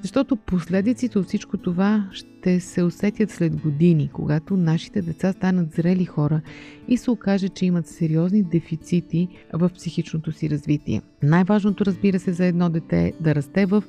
Защото 0.03 0.37
последиците 0.37 1.19
от 1.19 1.27
всичко 1.27 1.57
това 1.57 2.09
ще 2.13 2.61
се 2.61 2.83
усетят 2.83 3.31
след 3.31 3.57
години, 3.57 4.11
когато 4.13 4.57
нашите 4.57 5.03
деца 5.03 5.33
станат 5.33 5.73
зрели 5.73 6.05
хора 6.05 6.41
и 6.89 6.97
се 6.97 7.11
окаже, 7.11 7.49
че 7.49 7.67
имат 7.67 7.87
сериозни 7.87 8.43
дефицити 8.43 9.29
в 9.53 9.71
психичното 9.75 10.33
си 10.33 10.51
развитие. 10.51 11.03
Най-важното, 11.23 11.85
разбира 11.85 12.19
се, 12.19 12.33
за 12.33 12.45
едно 12.45 12.71
дете 12.71 13.07
е 13.07 13.13
да 13.21 13.35
расте 13.35 13.67
в 13.67 13.85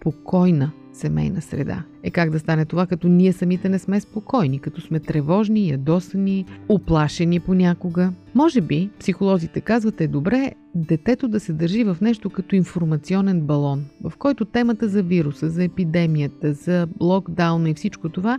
спокойна 0.00 0.70
семейна 0.92 1.42
среда. 1.42 1.82
Е 2.02 2.10
как 2.10 2.30
да 2.30 2.38
стане 2.38 2.64
това, 2.64 2.86
като 2.86 3.08
ние 3.08 3.32
самите 3.32 3.68
не 3.68 3.78
сме 3.78 4.00
спокойни, 4.00 4.58
като 4.58 4.80
сме 4.80 5.00
тревожни, 5.00 5.68
ядосани, 5.68 6.44
оплашени 6.68 7.40
понякога? 7.40 8.12
Може 8.34 8.60
би, 8.60 8.90
психолозите 9.00 9.60
казват 9.60 10.00
е 10.00 10.08
добре 10.08 10.52
детето 10.74 11.28
да 11.28 11.40
се 11.40 11.52
държи 11.52 11.84
в 11.84 11.96
нещо 12.00 12.30
като 12.30 12.56
информационен 12.56 13.40
балон, 13.40 13.84
в 14.02 14.12
който 14.18 14.44
темата 14.44 14.88
за 14.88 15.02
вируса, 15.02 15.48
за 15.50 15.64
епидемията, 15.64 16.52
за 16.52 16.88
локдауна 17.00 17.70
и 17.70 17.74
всичко 17.74 18.08
това 18.08 18.38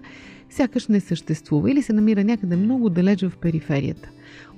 сякаш 0.50 0.88
не 0.88 1.00
съществува 1.00 1.72
или 1.72 1.82
се 1.82 1.93
намира 1.93 2.24
някъде 2.24 2.56
много 2.56 2.89
далеч 2.89 3.22
в 3.22 3.38
периферията. 3.41 4.10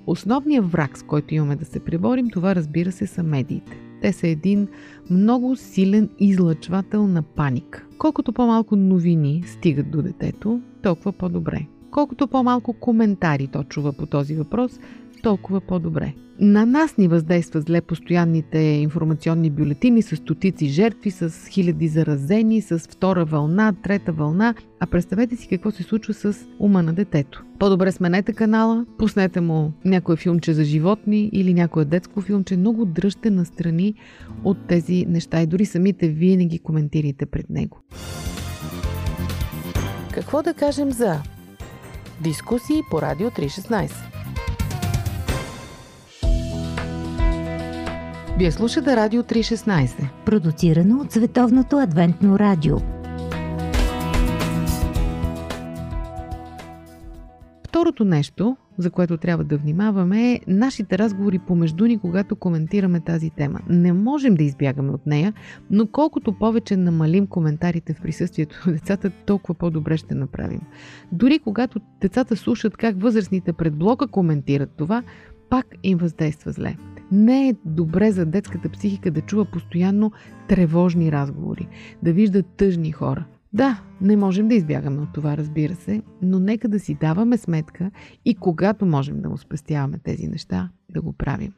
Основният 0.08 0.72
враг, 0.72 0.98
с 0.98 1.04
който 1.04 1.34
имаме 1.34 1.56
да 1.56 1.66
се 1.66 1.80
преборим, 1.80 2.30
това 2.30 2.56
разбира 2.56 2.92
се 2.92 3.08
са 3.08 3.24
медиите. 3.24 3.78
Те 4.02 4.14
са 4.14 4.28
един 4.28 4.68
много 5.10 5.56
силен 5.56 6.10
излъчвател 6.20 7.08
на 7.08 7.22
паника. 7.22 7.86
Колкото 7.98 8.34
по-малко 8.34 8.76
новини 8.76 9.44
стигат 9.46 9.92
до 9.92 10.02
детето, 10.02 10.62
толкова 10.84 11.12
по-добре. 11.12 11.66
Колкото 11.92 12.28
по-малко 12.28 12.74
коментари 12.74 13.48
то 13.48 13.64
чува 13.64 13.94
по 13.94 14.06
този 14.06 14.36
въпрос, 14.36 14.80
толкова 15.22 15.62
по-добре. 15.62 16.14
На 16.40 16.66
нас 16.66 16.98
ни 16.98 17.08
въздейства 17.08 17.62
зле 17.62 17.82
постоянните 17.82 18.58
информационни 18.58 19.50
бюлетини 19.50 20.02
с 20.02 20.16
стотици 20.16 20.68
жертви, 20.68 21.12
с 21.12 21.48
хиляди 21.50 21.88
заразени, 21.88 22.62
с 22.62 22.80
втора 22.80 23.26
вълна, 23.26 23.74
трета 23.84 24.12
вълна. 24.12 24.56
А 24.80 24.88
представете 24.88 25.36
си 25.36 25.48
какво 25.48 25.72
се 25.72 25.84
случва 25.84 26.14
с 26.14 26.48
ума 26.60 26.84
на 26.84 26.94
детето. 26.94 27.44
По-добре 27.60 27.92
сменете 27.92 28.34
канала, 28.34 28.86
пуснете 28.98 29.42
му 29.42 29.74
някое 29.86 30.16
филмче 30.16 30.54
за 30.54 30.64
животни 30.64 31.30
или 31.34 31.54
някое 31.54 31.86
детско 31.86 32.22
филмче. 32.22 32.58
Много 32.58 32.86
дръжте 32.86 33.30
настрани 33.30 33.94
от 34.44 34.58
тези 34.68 35.06
неща 35.10 35.42
и 35.42 35.48
дори 35.48 35.66
самите 35.66 36.08
вие 36.08 36.38
не 36.38 36.46
ги 36.46 36.60
коментирайте 36.60 37.26
пред 37.26 37.50
него. 37.50 37.80
Какво 40.14 40.44
да 40.44 40.54
кажем 40.54 40.92
за 40.92 41.22
дискусии 42.24 42.82
по 42.92 43.02
Радио 43.02 43.30
316? 43.30 43.92
Вие 48.42 48.52
слушате 48.52 48.96
Радио 48.96 49.24
316. 49.24 50.10
Продуцирано 50.26 51.00
от 51.02 51.12
Световното 51.12 51.78
адвентно 51.78 52.40
радио. 52.40 52.78
Второто 57.68 58.06
нещо, 58.06 58.58
за 58.78 58.92
което 58.92 59.18
трябва 59.18 59.44
да 59.44 59.58
внимаваме 59.58 60.32
е 60.32 60.40
нашите 60.48 60.98
разговори 60.98 61.40
помежду 61.40 61.86
ни, 61.86 62.00
когато 62.00 62.36
коментираме 62.36 63.00
тази 63.00 63.30
тема. 63.30 63.60
Не 63.70 63.94
можем 63.94 64.36
да 64.36 64.44
избягаме 64.44 64.92
от 64.92 65.06
нея, 65.06 65.34
но 65.70 65.88
колкото 65.88 66.34
повече 66.34 66.78
намалим 66.78 67.28
коментарите 67.28 67.94
в 67.94 68.02
присъствието 68.02 68.64
на 68.66 68.74
децата, 68.74 69.12
толкова 69.26 69.54
по-добре 69.54 69.98
ще 69.98 70.16
направим. 70.16 70.62
Дори 71.12 71.40
когато 71.40 71.80
децата 72.02 72.36
слушат 72.36 72.78
как 72.78 73.02
възрастните 73.02 73.54
пред 73.54 73.76
блока 73.76 74.08
коментират 74.08 74.70
това, 74.78 75.04
пак 75.50 75.66
им 75.84 75.98
въздейства 75.98 76.52
зле. 76.52 76.76
Не 77.12 77.50
е 77.50 77.56
добре 77.66 78.12
за 78.12 78.26
детската 78.26 78.70
психика 78.70 79.12
да 79.12 79.22
чува 79.22 79.46
постоянно 79.46 80.12
тревожни 80.48 81.12
разговори, 81.12 81.68
да 82.04 82.14
вижда 82.14 82.44
тъжни 82.44 82.92
хора. 82.92 83.26
Да, 83.54 83.82
не 84.02 84.18
можем 84.18 84.48
да 84.48 84.56
избягаме 84.56 85.02
от 85.02 85.14
това, 85.14 85.38
разбира 85.38 85.76
се, 85.76 86.02
но 86.22 86.40
нека 86.40 86.70
да 86.70 86.80
си 86.80 86.98
даваме 87.02 87.38
сметка 87.38 87.92
и 88.26 88.36
когато 88.36 88.86
можем 88.86 89.22
да 89.22 89.30
му 89.30 89.38
спестяваме 89.38 90.00
тези 90.04 90.28
неща, 90.28 90.70
да 90.90 91.02
го 91.02 91.14
правим. 91.14 91.54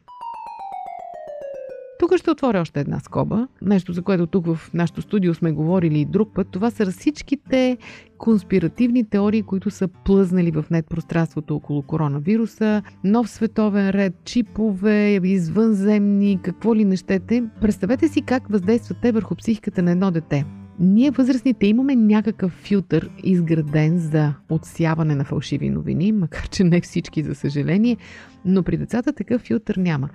Тук 2.04 2.16
ще 2.16 2.30
отворя 2.30 2.60
още 2.60 2.80
една 2.80 3.00
скоба. 3.00 3.48
Нещо, 3.62 3.92
за 3.92 4.02
което 4.02 4.26
тук 4.26 4.46
в 4.46 4.70
нашото 4.74 5.02
студио 5.02 5.34
сме 5.34 5.52
говорили 5.52 6.00
и 6.00 6.04
друг 6.04 6.34
път. 6.34 6.48
Това 6.48 6.70
са 6.70 6.90
всичките 6.90 7.76
конспиративни 8.18 9.04
теории, 9.04 9.42
които 9.42 9.70
са 9.70 9.88
плъзнали 9.88 10.50
в 10.50 10.64
нет 10.70 10.86
пространството 10.86 11.56
около 11.56 11.82
коронавируса, 11.82 12.82
нов 13.04 13.30
световен 13.30 13.90
ред, 13.90 14.14
чипове, 14.24 15.20
извънземни, 15.24 16.38
какво 16.42 16.74
ли 16.74 16.84
нещете. 16.84 17.44
Представете 17.60 18.08
си 18.08 18.22
как 18.22 18.48
въздействат 18.48 18.98
те 19.02 19.12
върху 19.12 19.34
психиката 19.34 19.82
на 19.82 19.90
едно 19.90 20.10
дете. 20.10 20.44
Ние 20.80 21.10
възрастните 21.10 21.66
имаме 21.66 21.96
някакъв 21.96 22.52
филтър 22.52 23.10
изграден 23.22 23.98
за 23.98 24.34
отсяване 24.50 25.14
на 25.14 25.24
фалшиви 25.24 25.70
новини, 25.70 26.12
макар 26.12 26.48
че 26.48 26.64
не 26.64 26.80
всички, 26.80 27.22
за 27.22 27.34
съжаление, 27.34 27.96
но 28.44 28.62
при 28.62 28.76
децата 28.76 29.12
такъв 29.12 29.42
филтър 29.42 29.76
няма. 29.76 30.08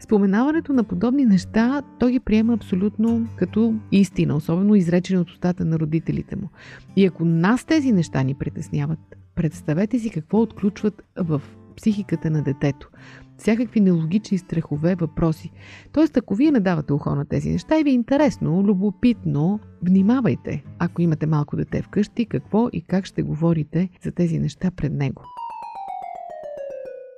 Споменаването 0.00 0.72
на 0.72 0.84
подобни 0.84 1.24
неща 1.24 1.82
той 1.98 2.12
ги 2.12 2.20
приема 2.20 2.54
абсолютно 2.54 3.26
като 3.36 3.74
истина, 3.92 4.36
особено 4.36 4.74
изречени 4.74 5.18
от 5.18 5.30
устата 5.30 5.64
на 5.64 5.78
родителите 5.78 6.36
му. 6.36 6.48
И 6.96 7.06
ако 7.06 7.24
нас 7.24 7.64
тези 7.64 7.92
неща 7.92 8.22
ни 8.22 8.34
притесняват, 8.34 8.98
представете 9.34 9.98
си 9.98 10.10
какво 10.10 10.40
отключват 10.40 11.02
в 11.16 11.42
психиката 11.76 12.30
на 12.30 12.42
детето. 12.42 12.90
Всякакви 13.38 13.80
нелогични 13.80 14.38
страхове, 14.38 14.94
въпроси. 14.94 15.50
Тоест, 15.92 16.16
ако 16.16 16.34
вие 16.34 16.50
не 16.50 16.60
давате 16.60 16.92
ухо 16.92 17.14
на 17.14 17.24
тези 17.24 17.50
неща 17.50 17.80
и 17.80 17.84
ви 17.84 17.90
е 17.90 17.94
интересно, 17.94 18.62
любопитно, 18.66 19.60
внимавайте, 19.82 20.64
ако 20.78 21.02
имате 21.02 21.26
малко 21.26 21.56
дете 21.56 21.82
вкъщи, 21.82 22.26
какво 22.26 22.68
и 22.72 22.80
как 22.80 23.06
ще 23.06 23.22
говорите 23.22 23.88
за 24.02 24.12
тези 24.12 24.38
неща 24.38 24.70
пред 24.70 24.92
него. 24.92 25.22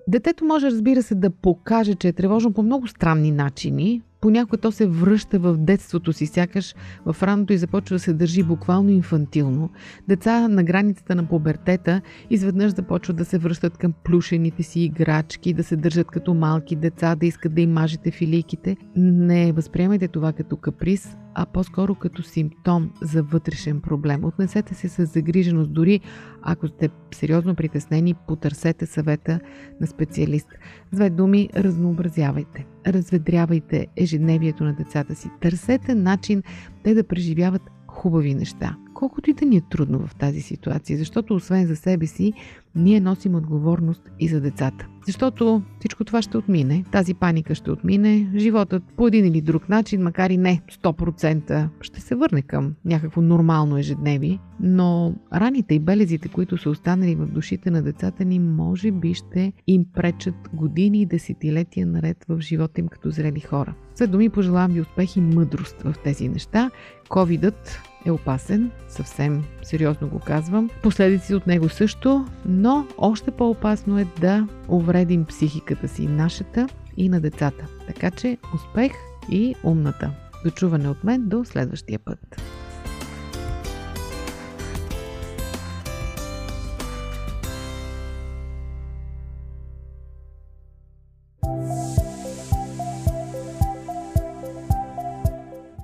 Детето 0.09 0.45
може, 0.45 0.67
разбира 0.67 1.03
се, 1.03 1.15
да 1.15 1.31
покаже, 1.31 1.95
че 1.95 2.09
е 2.09 2.13
тревожно 2.13 2.53
по 2.53 2.63
много 2.63 2.87
странни 2.87 3.31
начини. 3.31 4.03
Понякога 4.21 4.59
то 4.59 4.73
се 4.73 4.87
връща 4.87 5.39
в 5.39 5.57
детството 5.57 6.13
си, 6.13 6.27
сякаш 6.27 6.75
в 7.07 7.23
раното 7.23 7.53
и 7.53 7.59
започва 7.59 7.97
да 7.97 8.01
се 8.01 8.13
държи 8.13 8.43
буквално 8.43 8.91
инфантилно. 8.91 9.71
Деца 10.09 10.49
на 10.49 10.65
границата 10.65 11.15
на 11.15 11.25
пубертета 11.25 12.01
изведнъж 12.31 12.75
започват 12.75 13.17
да 13.17 13.25
се 13.25 13.39
връщат 13.39 13.79
към 13.79 13.93
плюшените 14.05 14.63
си 14.63 14.81
играчки, 14.81 15.55
да 15.55 15.65
се 15.65 15.77
държат 15.77 16.07
като 16.07 16.35
малки 16.35 16.77
деца, 16.77 17.15
да 17.15 17.27
искат 17.27 17.55
да 17.55 17.61
им 17.61 17.73
мажете 17.73 18.11
филийките. 18.11 18.77
Не 18.97 19.53
възприемайте 19.53 20.09
това 20.09 20.33
като 20.33 20.57
каприз, 20.57 21.17
а 21.35 21.47
по-скоро 21.47 21.95
като 21.95 22.23
симптом 22.23 22.91
за 23.03 23.23
вътрешен 23.23 23.81
проблем. 23.81 24.25
Отнесете 24.25 24.75
се 24.75 24.89
с 24.89 25.07
загриженост, 25.07 25.73
дори 25.73 26.01
ако 26.43 26.69
сте 26.69 26.89
сериозно 27.15 27.55
притеснени, 27.55 28.15
потърсете 28.15 28.87
съвета 28.87 29.41
на 29.81 29.87
специалист. 29.87 30.49
С 30.93 30.97
две 30.97 31.11
думи, 31.11 31.49
разнообразявайте, 31.57 32.67
разведрявайте 32.93 33.87
ежедневието 33.97 34.65
на 34.65 34.73
децата 34.73 35.15
си, 35.15 35.31
търсете 35.41 35.95
начин 35.95 36.43
те 36.83 36.95
да 36.95 37.05
преживяват 37.05 37.63
хубави 37.89 38.35
неща. 38.35 38.77
Колкото 38.99 39.31
и 39.31 39.33
да 39.33 39.47
ни 39.47 39.57
е 39.57 39.61
трудно 39.61 40.07
в 40.07 40.15
тази 40.15 40.41
ситуация, 40.41 40.99
защото 40.99 41.35
освен 41.35 41.67
за 41.67 41.77
себе 41.77 42.07
си, 42.07 42.33
ние 42.75 43.01
носим 43.01 43.35
отговорност 43.35 44.11
и 44.21 44.29
за 44.29 44.41
децата. 44.41 44.87
Защото 45.07 45.63
всичко 45.79 46.05
това 46.05 46.23
ще 46.23 46.39
отмине, 46.39 46.85
тази 46.93 47.15
паника 47.15 47.55
ще 47.55 47.71
отмине, 47.71 48.31
животът 48.37 48.83
по 48.97 49.07
един 49.07 49.27
или 49.27 49.41
друг 49.41 49.69
начин, 49.69 50.03
макар 50.03 50.31
и 50.31 50.37
не 50.37 50.63
100%, 50.83 51.69
ще 51.81 52.01
се 52.01 52.15
върне 52.15 52.43
към 52.43 52.75
някакво 52.85 53.21
нормално 53.21 53.79
ежедневие, 53.79 54.39
но 54.61 55.15
раните 55.35 55.75
и 55.75 55.79
белезите, 55.79 56.29
които 56.29 56.59
са 56.59 56.71
останали 56.71 57.15
в 57.15 57.27
душите 57.27 57.71
на 57.71 57.83
децата 57.83 58.25
ни, 58.25 58.39
може 58.39 58.91
би 58.91 59.15
ще 59.15 59.53
им 59.67 59.85
пречат 59.95 60.35
години 60.53 61.01
и 61.01 61.07
десетилетия 61.07 61.87
наред 61.87 62.25
в 62.29 62.41
живота 62.41 62.81
им 62.81 62.89
като 62.89 63.11
зрели 63.11 63.41
хора. 63.41 63.75
След 63.95 64.11
думи 64.11 64.29
пожелавам 64.29 64.73
ви 64.73 64.81
успех 64.81 65.17
и 65.17 65.21
мъдрост 65.21 65.83
в 65.83 65.95
тези 66.05 66.29
неща. 66.29 66.71
Ковидът 67.09 67.81
е 68.07 68.11
опасен, 68.11 68.71
съвсем 68.89 69.45
сериозно 69.63 70.09
го 70.09 70.19
казвам. 70.19 70.71
Последици 70.83 71.35
от 71.35 71.47
него 71.47 71.69
също, 71.69 72.27
но 72.47 72.87
още 72.99 73.31
по-опасно 73.31 73.99
е 73.99 74.07
да 74.21 74.49
увредим 74.69 75.25
психиката 75.25 75.89
си, 75.89 76.07
нашата 76.07 76.67
и 76.97 77.09
на 77.09 77.21
децата. 77.21 77.67
Така 77.87 78.11
че 78.11 78.39
успех 78.55 78.93
и 79.31 79.55
умната. 79.65 80.11
Дочуване 80.45 80.89
от 80.89 81.05
мен 81.05 81.29
до 81.29 81.45
следващия 81.45 81.99
път. 81.99 82.43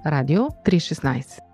Радио 0.06 0.42
316 0.42 1.53